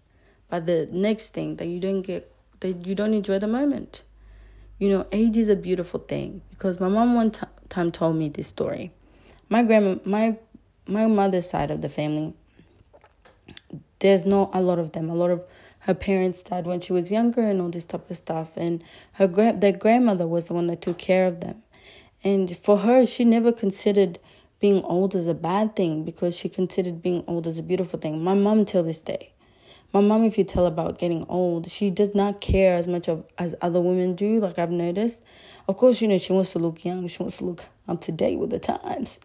by 0.50 0.60
the 0.60 0.88
next 0.92 1.34
thing 1.34 1.56
that 1.56 1.68
you 1.68 1.80
don't 1.80 2.02
get 2.04 2.32
that 2.60 2.86
you 2.86 2.94
don't 2.94 3.14
enjoy 3.14 3.40
the 3.40 3.48
moment. 3.48 4.04
You 4.78 4.90
know, 4.90 5.08
age 5.12 5.36
is 5.36 5.50
a 5.50 5.56
beautiful 5.56 6.00
thing 6.00 6.42
because 6.52 6.80
my 6.80 6.88
mom 6.88 7.16
one 7.16 7.32
t- 7.32 7.42
time 7.70 7.92
told 7.92 8.16
me 8.16 8.30
this 8.30 8.48
story. 8.48 8.92
My 9.50 9.64
grandma, 9.64 9.96
my 10.06 10.38
my 10.86 11.08
mother's 11.08 11.50
side 11.50 11.72
of 11.72 11.82
the 11.82 11.90
family, 11.90 12.36
there's 13.98 14.26
not 14.26 14.52
a 14.54 14.62
lot 14.62 14.78
of 14.78 14.92
them. 14.92 15.10
A 15.10 15.16
lot 15.16 15.32
of 15.32 15.44
her 15.84 15.94
parents 15.94 16.44
died 16.44 16.68
when 16.68 16.82
she 16.82 16.94
was 16.94 17.12
younger 17.12 17.42
and 17.42 17.62
all 17.62 17.70
this 17.70 17.86
type 17.86 18.10
of 18.10 18.18
stuff 18.18 18.56
and 18.58 18.84
her 19.14 19.28
gra- 19.28 19.58
their 19.58 19.72
grandmother 19.72 20.28
was 20.28 20.48
the 20.48 20.54
one 20.54 20.68
that 20.68 20.82
took 20.82 20.98
care 20.98 21.26
of 21.26 21.40
them 21.40 21.64
and 22.24 22.56
for 22.58 22.78
her 22.80 23.06
she 23.06 23.26
never 23.26 23.52
considered 23.52 24.20
being 24.60 24.84
old 24.84 25.16
as 25.16 25.28
a 25.28 25.34
bad 25.34 25.76
thing 25.76 26.04
because 26.04 26.36
she 26.36 26.50
considered 26.50 27.02
being 27.02 27.24
old 27.28 27.48
as 27.48 27.58
a 27.58 27.64
beautiful 27.64 28.00
thing. 28.00 28.24
My 28.24 28.34
mom 28.34 28.66
till 28.66 28.84
this 28.84 29.00
day. 29.00 29.32
My 29.94 30.02
mom 30.02 30.24
if 30.24 30.38
you 30.38 30.44
tell 30.44 30.66
about 30.66 31.00
getting 31.00 31.26
old 31.30 31.70
she 31.70 31.90
does 31.90 32.14
not 32.14 32.42
care 32.42 32.76
as 32.76 32.88
much 32.88 33.08
of 33.08 33.26
as 33.38 33.56
other 33.62 33.80
women 33.80 34.16
do 34.16 34.40
like 34.40 34.60
i've 34.60 34.72
noticed. 34.72 35.24
Of 35.68 35.78
course 35.78 36.02
you 36.02 36.08
know 36.08 36.18
she 36.18 36.34
wants 36.34 36.52
to 36.54 36.60
look 36.60 36.84
young. 36.84 37.08
She 37.08 37.24
wants 37.24 37.38
to 37.38 37.46
look 37.46 37.66
up 37.88 38.02
to 38.02 38.12
date 38.12 38.38
with 38.38 38.50
the 38.50 38.60
times. 38.60 39.20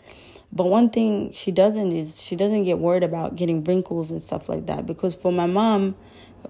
But 0.52 0.66
one 0.66 0.90
thing 0.90 1.32
she 1.32 1.50
doesn't 1.50 1.90
is 1.92 2.22
she 2.22 2.36
doesn't 2.36 2.62
get 2.62 2.78
worried 2.78 3.02
about 3.02 3.34
getting 3.34 3.64
wrinkles 3.64 4.12
and 4.12 4.22
stuff 4.22 4.48
like 4.48 4.66
that 4.66 4.86
because 4.86 5.14
for 5.16 5.32
my 5.32 5.46
mom 5.46 5.96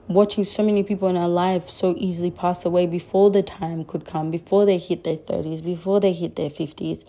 watching 0.09 0.45
so 0.45 0.63
many 0.63 0.83
people 0.83 1.09
in 1.09 1.17
our 1.17 1.29
life 1.29 1.69
so 1.69 1.95
easily 1.97 2.31
pass 2.31 2.65
away 2.65 2.87
before 2.87 3.31
the 3.31 3.43
time 3.43 3.85
could 3.85 4.05
come, 4.05 4.31
before 4.31 4.67
they 4.67 4.79
hit 4.79 5.05
their 5.05 5.17
30s, 5.17 5.65
before 5.65 6.01
they 6.01 6.13
hit 6.13 6.37
their 6.37 6.51
50s, 6.51 7.05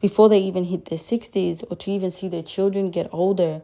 before 0.00 0.28
they 0.28 0.38
even 0.38 0.64
hit 0.64 0.86
their 0.86 0.98
60s, 0.98 1.64
or 1.70 1.76
to 1.76 1.90
even 1.90 2.10
see 2.10 2.28
their 2.28 2.42
children 2.42 2.90
get 2.90 3.08
older. 3.12 3.62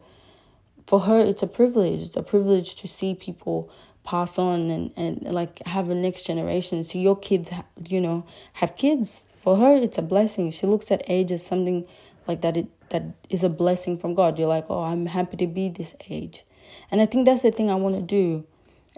For 0.87 1.01
her, 1.01 1.19
it's 1.19 1.43
a 1.43 1.47
privilege. 1.47 2.01
It's 2.01 2.17
a 2.17 2.23
privilege 2.23 2.75
to 2.75 2.87
see 2.87 3.15
people 3.15 3.71
pass 4.03 4.37
on 4.37 4.69
and, 4.69 4.91
and 4.95 5.21
like 5.23 5.65
have 5.65 5.89
a 5.89 5.95
next 5.95 6.25
generation. 6.25 6.83
See 6.83 6.99
your 6.99 7.17
kids, 7.17 7.49
you 7.89 7.99
know, 7.99 8.25
have 8.53 8.75
kids. 8.75 9.25
For 9.33 9.57
her, 9.57 9.75
it's 9.75 9.97
a 9.97 10.03
blessing. 10.03 10.51
She 10.51 10.67
looks 10.67 10.91
at 10.91 11.03
age 11.07 11.31
as 11.31 11.45
something 11.45 11.85
like 12.27 12.41
that. 12.41 12.57
It 12.57 12.67
that 12.89 13.03
is 13.29 13.43
a 13.43 13.49
blessing 13.49 13.97
from 13.97 14.13
God. 14.13 14.37
You're 14.37 14.47
like, 14.47 14.65
oh, 14.69 14.83
I'm 14.83 15.07
happy 15.07 15.37
to 15.37 15.47
be 15.47 15.69
this 15.69 15.95
age, 16.07 16.45
and 16.91 17.01
I 17.01 17.07
think 17.07 17.25
that's 17.25 17.41
the 17.41 17.51
thing 17.51 17.71
I 17.71 17.75
want 17.75 17.95
to 17.95 18.01
do 18.01 18.45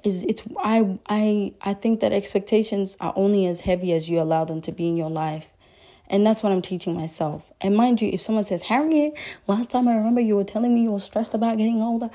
is 0.03 0.23
it's 0.23 0.43
I 0.59 0.99
I 1.07 1.53
I 1.61 1.73
think 1.73 1.99
that 2.01 2.11
expectations 2.11 2.97
are 2.99 3.13
only 3.15 3.45
as 3.45 3.61
heavy 3.61 3.93
as 3.93 4.09
you 4.09 4.21
allow 4.21 4.45
them 4.45 4.61
to 4.61 4.71
be 4.71 4.87
in 4.87 4.97
your 4.97 5.09
life. 5.09 5.53
And 6.09 6.25
that's 6.25 6.41
what 6.41 6.53
I'm 6.53 6.61
teaching 6.61 6.95
myself. 6.95 7.51
And 7.59 7.75
mind 7.75 8.01
you, 8.01 8.09
if 8.09 8.21
someone 8.21 8.45
says, 8.45 8.61
Harriet, 8.63 9.13
last 9.45 9.71
time 9.71 9.89
I 9.89 9.95
remember 9.95 10.21
you 10.21 10.37
were 10.37 10.45
telling 10.45 10.73
me 10.73 10.83
you 10.83 10.91
were 10.91 11.01
stressed 11.01 11.33
about 11.33 11.57
getting 11.57 11.81
older. 11.81 12.09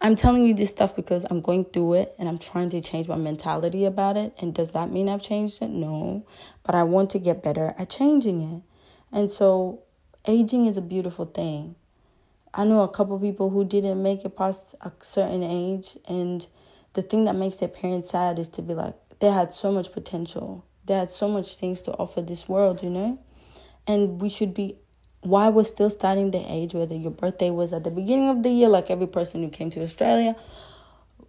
I'm 0.00 0.16
telling 0.16 0.44
you 0.44 0.54
this 0.54 0.70
stuff 0.70 0.94
because 0.94 1.24
I'm 1.28 1.40
going 1.40 1.64
through 1.66 1.94
it 1.94 2.14
and 2.18 2.28
I'm 2.28 2.38
trying 2.38 2.70
to 2.70 2.80
change 2.80 3.08
my 3.08 3.16
mentality 3.16 3.84
about 3.84 4.16
it. 4.16 4.32
And 4.40 4.54
does 4.54 4.70
that 4.70 4.90
mean 4.90 5.08
I've 5.08 5.22
changed 5.22 5.62
it? 5.62 5.70
No. 5.70 6.24
But 6.64 6.74
I 6.74 6.82
want 6.84 7.10
to 7.10 7.18
get 7.18 7.42
better 7.42 7.74
at 7.78 7.90
changing 7.90 8.42
it. 8.42 8.62
And 9.12 9.30
so 9.30 9.82
aging 10.26 10.66
is 10.66 10.76
a 10.76 10.82
beautiful 10.82 11.24
thing. 11.24 11.74
I 12.54 12.64
know 12.64 12.82
a 12.82 12.88
couple 12.88 13.18
people 13.18 13.50
who 13.50 13.64
didn't 13.64 14.02
make 14.02 14.24
it 14.24 14.36
past 14.36 14.74
a 14.80 14.92
certain 15.00 15.42
age 15.42 15.96
and 16.08 16.46
the 16.98 17.02
thing 17.02 17.26
that 17.26 17.36
makes 17.36 17.58
their 17.58 17.68
parents 17.68 18.10
sad 18.10 18.40
is 18.40 18.48
to 18.48 18.60
be 18.60 18.74
like 18.74 18.96
they 19.20 19.30
had 19.30 19.54
so 19.54 19.70
much 19.70 19.92
potential. 19.92 20.64
They 20.84 20.94
had 20.94 21.10
so 21.10 21.28
much 21.28 21.54
things 21.54 21.80
to 21.82 21.92
offer 21.92 22.20
this 22.20 22.48
world 22.48 22.82
you 22.82 22.90
know? 22.90 23.20
And 23.86 24.20
we 24.20 24.28
should 24.28 24.52
be 24.52 24.74
why 25.20 25.48
we're 25.48 25.62
still 25.62 25.90
starting 25.90 26.32
the 26.32 26.44
age 26.52 26.74
whether 26.74 26.96
your 26.96 27.12
birthday 27.12 27.50
was 27.50 27.72
at 27.72 27.84
the 27.84 27.90
beginning 27.90 28.28
of 28.28 28.42
the 28.42 28.50
year 28.50 28.68
like 28.68 28.90
every 28.90 29.06
person 29.06 29.42
who 29.42 29.48
came 29.48 29.68
to 29.68 29.82
australia 29.82 30.36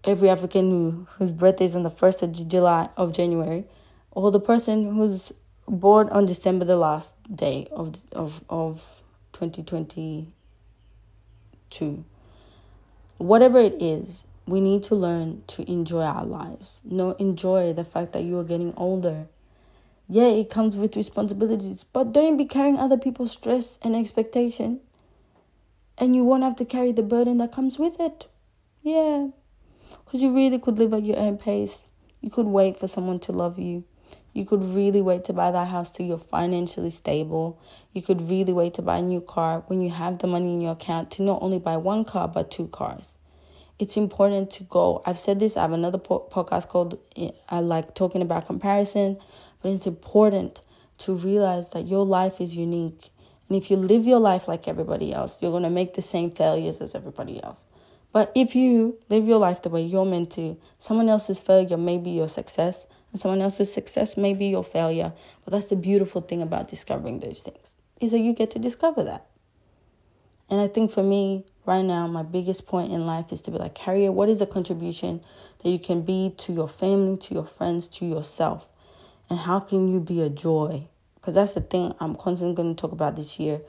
every 0.03 0.29
african 0.29 0.69
who 0.69 1.08
whose 1.17 1.32
birthday 1.32 1.65
is 1.65 1.75
on 1.75 1.82
the 1.82 1.89
1st 1.89 2.21
of 2.21 2.47
july 2.47 2.88
of 2.97 3.12
january 3.12 3.65
or 4.12 4.29
the 4.29 4.39
person 4.39 4.93
who's 4.93 5.34
born 5.67 6.08
on 6.10 6.27
december 6.27 6.63
the 6.65 6.75
last 6.75 7.15
day 7.36 7.67
of 7.71 7.95
of 8.12 8.43
of 8.47 9.01
2022 9.34 12.05
whatever 13.17 13.58
it 13.58 13.73
is 13.82 14.23
we 14.49 14.62
need 14.62 14.83
to 14.83 14.95
learn 14.95 15.43
to 15.47 15.69
enjoy 15.69 16.01
our 16.03 16.25
lives. 16.25 16.81
No, 16.83 17.12
enjoy 17.13 17.73
the 17.73 17.83
fact 17.83 18.13
that 18.13 18.23
you 18.23 18.38
are 18.39 18.43
getting 18.43 18.73
older. 18.75 19.27
Yeah, 20.07 20.27
it 20.27 20.49
comes 20.49 20.75
with 20.75 20.95
responsibilities, 20.95 21.83
but 21.83 22.13
don't 22.13 22.38
be 22.38 22.45
carrying 22.45 22.77
other 22.77 22.97
people's 22.97 23.31
stress 23.31 23.77
and 23.81 23.95
expectation. 23.95 24.79
And 25.97 26.15
you 26.15 26.23
won't 26.23 26.43
have 26.43 26.55
to 26.57 26.65
carry 26.65 26.91
the 26.91 27.03
burden 27.03 27.38
that 27.38 27.51
comes 27.51 27.77
with 27.77 27.99
it. 27.99 28.27
Yeah. 28.81 29.27
Because 30.05 30.21
you 30.21 30.33
really 30.33 30.57
could 30.57 30.79
live 30.79 30.93
at 30.93 31.05
your 31.05 31.17
own 31.17 31.38
pace. 31.38 31.83
You 32.21 32.31
could 32.31 32.47
wait 32.47 32.79
for 32.79 32.88
someone 32.88 33.19
to 33.21 33.31
love 33.31 33.59
you. 33.59 33.83
You 34.33 34.45
could 34.45 34.63
really 34.63 35.01
wait 35.01 35.25
to 35.25 35.33
buy 35.33 35.51
that 35.51 35.67
house 35.67 35.91
till 35.91 36.05
you're 36.05 36.17
financially 36.17 36.91
stable. 36.91 37.62
You 37.93 38.01
could 38.01 38.21
really 38.21 38.53
wait 38.53 38.73
to 38.75 38.81
buy 38.81 38.97
a 38.97 39.01
new 39.01 39.21
car 39.21 39.63
when 39.67 39.81
you 39.81 39.89
have 39.89 40.19
the 40.19 40.27
money 40.27 40.53
in 40.53 40.62
your 40.62 40.73
account 40.73 41.12
to 41.12 41.23
not 41.23 41.41
only 41.41 41.59
buy 41.59 41.77
one 41.77 42.05
car 42.05 42.27
but 42.27 42.49
two 42.49 42.67
cars 42.67 43.13
it's 43.79 43.95
important 43.95 44.51
to 44.51 44.63
go. 44.63 45.01
I've 45.05 45.17
said 45.17 45.39
this, 45.39 45.55
I 45.55 45.61
have 45.61 45.71
another 45.71 45.97
po- 45.97 46.27
podcast 46.29 46.67
called 46.67 46.99
eh, 47.15 47.31
I 47.49 47.61
like 47.61 47.95
talking 47.95 48.21
about 48.21 48.45
comparison, 48.45 49.17
but 49.61 49.71
it's 49.71 49.87
important 49.87 50.61
to 50.99 51.15
realize 51.15 51.69
that 51.71 51.87
your 51.87 52.05
life 52.05 52.41
is 52.41 52.57
unique. 52.57 53.09
And 53.47 53.57
if 53.57 53.71
you 53.71 53.77
live 53.77 54.05
your 54.05 54.19
life 54.19 54.47
like 54.47 54.67
everybody 54.67 55.13
else, 55.13 55.37
you're 55.41 55.51
going 55.51 55.63
to 55.63 55.69
make 55.69 55.93
the 55.93 56.01
same 56.01 56.29
failures 56.29 56.81
as 56.81 56.93
everybody 56.93 57.41
else. 57.41 57.63
But 58.11 58.31
if 58.35 58.53
you 58.53 58.99
live 59.07 59.27
your 59.27 59.39
life 59.39 59.61
the 59.61 59.69
way 59.69 59.81
you're 59.81 60.05
meant 60.05 60.31
to, 60.31 60.57
someone 60.77 61.09
else's 61.09 61.39
failure 61.39 61.77
may 61.77 61.97
be 61.97 62.11
your 62.11 62.29
success, 62.29 62.85
and 63.11 63.19
someone 63.19 63.41
else's 63.41 63.73
success 63.73 64.17
may 64.17 64.33
be 64.33 64.47
your 64.47 64.63
failure. 64.63 65.13
But 65.45 65.51
that's 65.51 65.69
the 65.69 65.75
beautiful 65.75 66.21
thing 66.21 66.41
about 66.41 66.67
discovering 66.67 67.21
those 67.21 67.41
things, 67.41 67.75
is 68.01 68.11
that 68.11 68.19
you 68.19 68.33
get 68.33 68.51
to 68.51 68.59
discover 68.59 69.03
that. 69.03 69.28
And 70.49 70.59
I 70.59 70.67
think 70.67 70.91
for 70.91 71.03
me, 71.03 71.45
right 71.65 71.85
now, 71.85 72.07
my 72.07 72.23
biggest 72.23 72.65
point 72.65 72.91
in 72.91 73.05
life 73.05 73.31
is 73.31 73.41
to 73.41 73.51
be 73.51 73.57
like, 73.57 73.77
Harriet, 73.77 74.13
what 74.13 74.29
is 74.29 74.39
the 74.39 74.47
contribution 74.47 75.21
that 75.63 75.69
you 75.69 75.77
can 75.77 76.01
be 76.01 76.33
to 76.38 76.53
your 76.53 76.67
family, 76.67 77.17
to 77.17 77.33
your 77.35 77.45
friends, 77.45 77.88
to 77.89 78.05
yourself? 78.05 78.71
And 79.29 79.39
how 79.39 79.59
can 79.59 79.91
you 79.91 79.99
be 79.99 80.21
a 80.21 80.29
joy? 80.29 80.88
Because 81.15 81.35
that's 81.35 81.53
the 81.53 81.62
thing 81.62 81.93
I'm 81.99 82.15
constantly 82.15 82.55
going 82.55 82.75
to 82.75 82.81
talk 82.81 82.91
about 82.91 83.15
this 83.15 83.39
year 83.39 83.62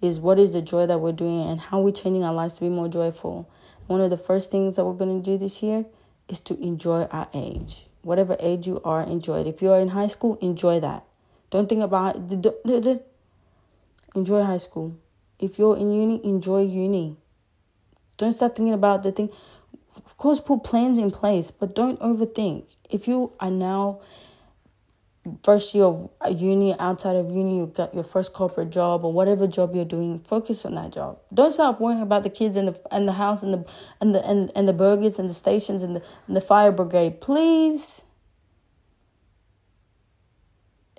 is 0.00 0.20
what 0.20 0.38
is 0.38 0.52
the 0.52 0.62
joy 0.62 0.86
that 0.86 1.00
we're 1.00 1.10
doing 1.10 1.48
and 1.48 1.58
how 1.58 1.80
we're 1.80 1.90
changing 1.90 2.22
our 2.22 2.32
lives 2.32 2.54
to 2.54 2.60
be 2.60 2.68
more 2.68 2.88
joyful. 2.88 3.50
One 3.88 4.00
of 4.00 4.10
the 4.10 4.16
first 4.16 4.50
things 4.50 4.76
that 4.76 4.84
we're 4.84 4.92
going 4.92 5.20
to 5.20 5.30
do 5.30 5.36
this 5.36 5.60
year 5.62 5.86
is 6.28 6.38
to 6.40 6.56
enjoy 6.60 7.04
our 7.04 7.28
age. 7.34 7.86
Whatever 8.02 8.36
age 8.38 8.66
you 8.68 8.80
are, 8.84 9.02
enjoy 9.02 9.40
it. 9.40 9.46
If 9.48 9.60
you're 9.60 9.80
in 9.80 9.88
high 9.88 10.06
school, 10.06 10.38
enjoy 10.40 10.78
that. 10.80 11.04
Don't 11.50 11.68
think 11.68 11.82
about 11.82 12.14
enjoy 14.14 14.42
high 14.44 14.58
school. 14.58 14.96
If 15.38 15.58
you're 15.58 15.76
in 15.76 15.92
uni, 15.92 16.24
enjoy 16.24 16.62
uni. 16.62 17.16
Don't 18.16 18.34
start 18.34 18.56
thinking 18.56 18.74
about 18.74 19.02
the 19.02 19.12
thing. 19.12 19.30
Of 19.96 20.16
course, 20.16 20.40
put 20.40 20.64
plans 20.64 20.98
in 20.98 21.10
place, 21.10 21.50
but 21.50 21.74
don't 21.74 21.98
overthink. 22.00 22.74
If 22.90 23.08
you 23.08 23.32
are 23.40 23.50
now 23.50 24.00
first 25.42 25.74
year 25.74 25.84
of 25.84 26.10
uh, 26.24 26.28
uni, 26.28 26.78
outside 26.78 27.16
of 27.16 27.30
uni, 27.30 27.58
you 27.58 27.66
got 27.66 27.94
your 27.94 28.04
first 28.04 28.32
corporate 28.32 28.70
job 28.70 29.04
or 29.04 29.12
whatever 29.12 29.46
job 29.46 29.74
you're 29.74 29.84
doing, 29.84 30.20
focus 30.20 30.64
on 30.64 30.74
that 30.74 30.92
job. 30.92 31.18
Don't 31.32 31.52
stop 31.52 31.80
worrying 31.80 32.02
about 32.02 32.22
the 32.22 32.30
kids 32.30 32.56
and 32.56 32.68
the 32.68 32.80
and 32.90 33.06
the 33.06 33.12
house 33.12 33.42
and 33.42 33.52
the 33.52 33.64
and 34.00 34.14
the 34.14 34.24
and, 34.26 34.50
and 34.54 34.68
the 34.68 34.72
burgers 34.72 35.18
and 35.18 35.28
the 35.28 35.34
stations 35.34 35.82
and 35.82 35.96
the 35.96 36.02
and 36.26 36.36
the 36.36 36.40
fire 36.40 36.72
brigade. 36.72 37.20
Please. 37.20 38.02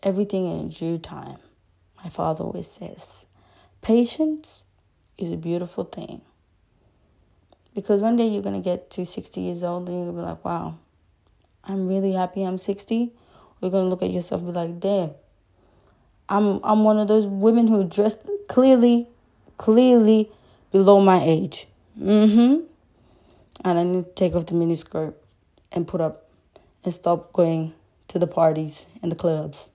Everything 0.01 0.45
in 0.45 0.69
due 0.69 0.97
time. 0.97 1.37
My 2.01 2.09
father 2.09 2.45
always 2.45 2.71
says, 2.71 3.18
patience 3.81 4.63
is 5.17 5.31
a 5.31 5.37
beautiful 5.37 5.83
thing. 5.83 6.21
Because 7.73 8.01
one 8.01 8.15
day 8.15 8.27
you're 8.27 8.41
gonna 8.41 8.59
get 8.59 8.89
to 8.91 9.05
sixty 9.05 9.41
years 9.41 9.63
old 9.63 9.87
and 9.87 9.97
you're 9.97 10.11
gonna 10.11 10.23
be 10.23 10.29
like, 10.29 10.45
wow, 10.45 10.77
I'm 11.63 11.87
really 11.87 12.13
happy 12.13 12.43
I'm 12.43 12.57
sixty 12.57 13.13
you're 13.61 13.71
gonna 13.71 13.89
look 13.89 14.01
at 14.01 14.11
yourself 14.11 14.41
and 14.41 14.53
be 14.53 14.59
like, 14.59 14.79
damn. 14.79 15.11
I'm 16.27 16.59
I'm 16.63 16.83
one 16.83 16.97
of 16.99 17.07
those 17.07 17.27
women 17.27 17.67
who 17.67 17.83
dressed 17.83 18.19
clearly, 18.47 19.07
clearly 19.57 20.31
below 20.71 21.01
my 21.01 21.21
age. 21.21 21.67
Mm-hmm. 21.99 22.65
And 23.65 23.79
I 23.79 23.83
need 23.83 24.05
to 24.05 24.11
take 24.11 24.35
off 24.35 24.45
the 24.45 24.53
mini 24.53 24.75
skirt 24.75 25.17
and 25.71 25.87
put 25.87 26.01
up 26.01 26.29
and 26.83 26.93
stop 26.93 27.33
going 27.33 27.73
to 28.07 28.19
the 28.19 28.27
parties 28.27 28.85
and 29.01 29.11
the 29.11 29.15
clubs 29.15 29.69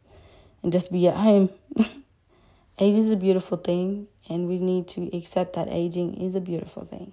and 0.63 0.73
just 0.73 0.91
be 0.91 1.07
at 1.09 1.17
home. 1.17 1.51
Age 2.79 2.97
is 2.97 3.13
a 3.13 3.17
beautiful 3.17 3.57
thing 3.57 4.09
and 4.29 4.49
we 4.49 4.59
need 4.59 4.89
to 4.89 5.09
accept 5.17 5.55
that 5.55 5.69
aging 5.69 6.15
is 6.15 6.35
a 6.35 6.41
beautiful 6.41 6.85
thing. 6.85 7.13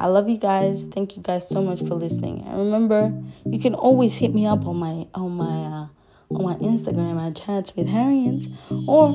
I 0.00 0.06
love 0.06 0.28
you 0.28 0.36
guys. 0.36 0.84
Thank 0.84 1.16
you 1.16 1.22
guys 1.22 1.48
so 1.48 1.62
much 1.62 1.78
for 1.80 1.94
listening. 1.94 2.44
And 2.44 2.58
remember, 2.58 3.12
you 3.46 3.60
can 3.60 3.74
always 3.74 4.16
hit 4.18 4.34
me 4.34 4.46
up 4.46 4.66
on 4.66 4.76
my 4.76 5.06
on 5.14 5.32
my 5.32 5.44
uh, 5.46 5.86
on 6.34 6.42
my 6.42 6.54
Instagram 6.54 7.20
at 7.20 7.36
chats 7.36 7.76
with 7.76 7.88
Harrians 7.88 8.72
or 8.88 9.14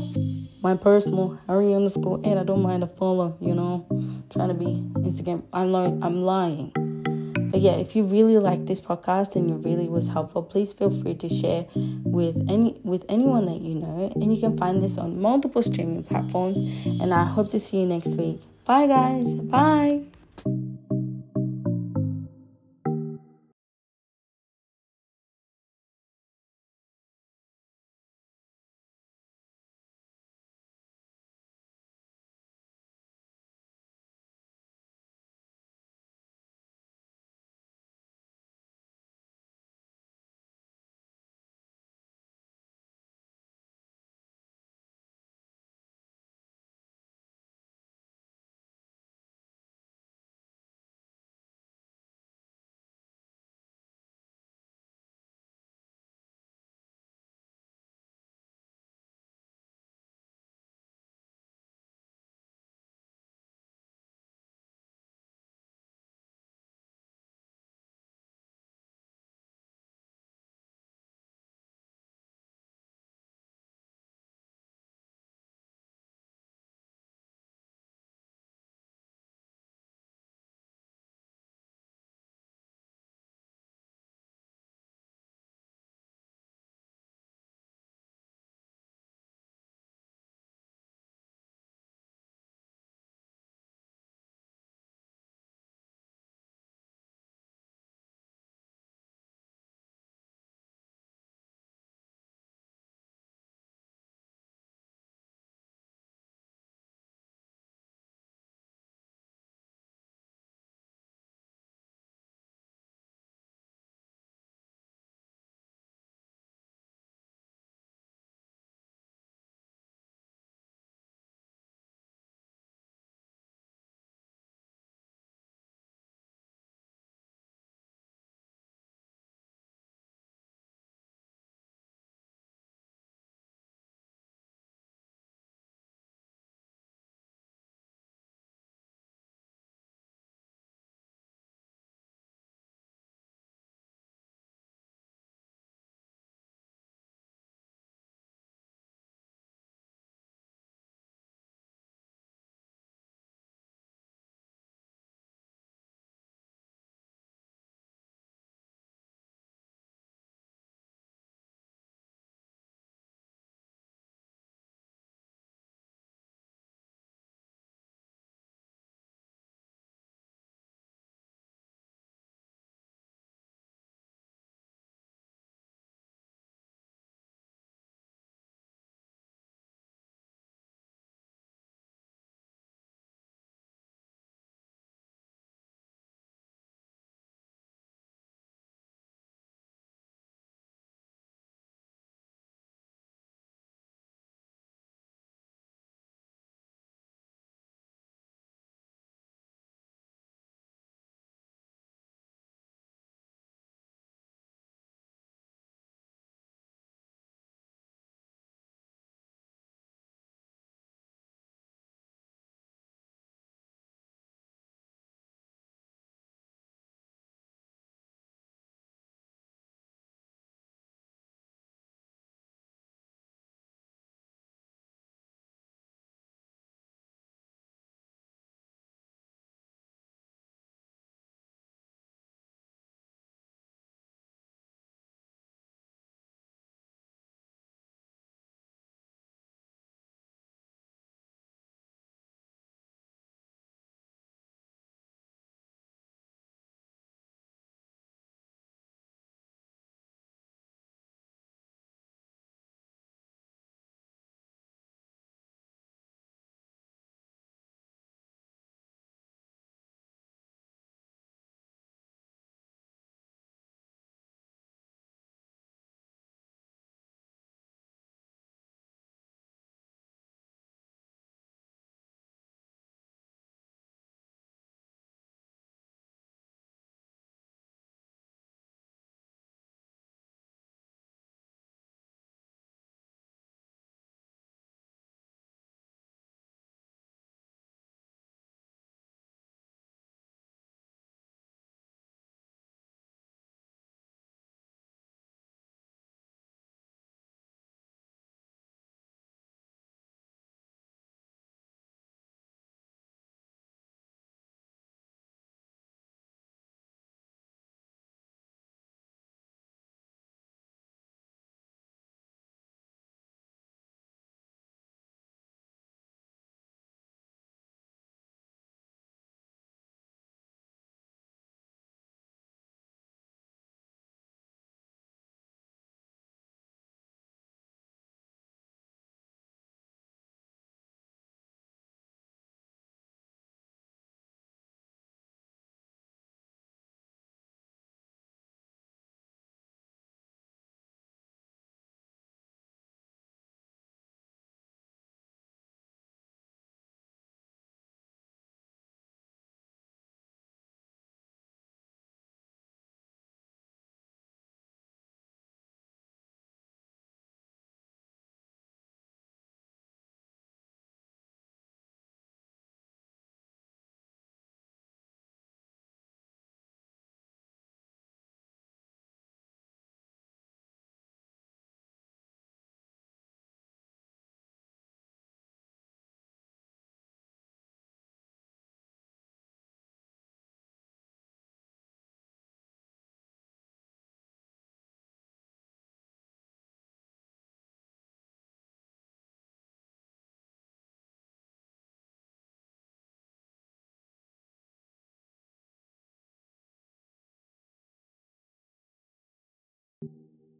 my 0.61 0.77
personal 0.77 1.39
Harry 1.47 1.73
underscore 1.73 2.21
Ed. 2.23 2.37
I 2.37 2.43
don't 2.43 2.61
mind 2.61 2.83
a 2.83 2.87
follow. 2.87 3.35
You 3.41 3.55
know, 3.55 3.85
trying 4.29 4.49
to 4.49 4.53
be 4.53 4.81
Instagram. 5.01 5.43
I'm 5.51 5.71
lying. 5.71 6.03
I'm 6.03 6.23
lying. 6.23 7.02
But 7.53 7.61
yeah, 7.61 7.73
mm-hmm. 7.73 7.81
if 7.81 7.95
you 7.95 8.03
really 8.03 8.39
like 8.39 8.61
mm-hmm. 8.61 8.65
this 8.65 8.81
podcast 8.81 9.35
and 9.35 9.47
it 9.51 9.67
really 9.69 9.87
was 9.87 10.07
helpful, 10.07 10.41
please 10.41 10.73
feel 10.73 10.89
free 10.89 11.13
to 11.13 11.29
share 11.29 11.67
with 11.75 12.35
any 12.49 12.79
with 12.83 13.05
anyone 13.07 13.45
that 13.45 13.61
you 13.61 13.75
know. 13.75 14.11
And 14.15 14.35
you 14.35 14.41
can 14.41 14.57
find 14.57 14.81
this 14.81 14.97
on 14.97 15.21
multiple 15.21 15.61
streaming 15.61 16.03
platforms. 16.03 16.99
And 16.99 17.13
I 17.13 17.25
hope 17.25 17.51
to 17.51 17.59
see 17.59 17.81
you 17.81 17.85
next 17.85 18.15
week. 18.17 18.41
Bye 18.65 18.87
guys. 18.87 19.35
Bye. 19.35 20.01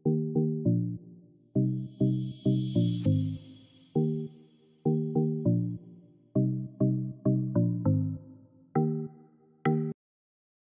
you 0.05 0.42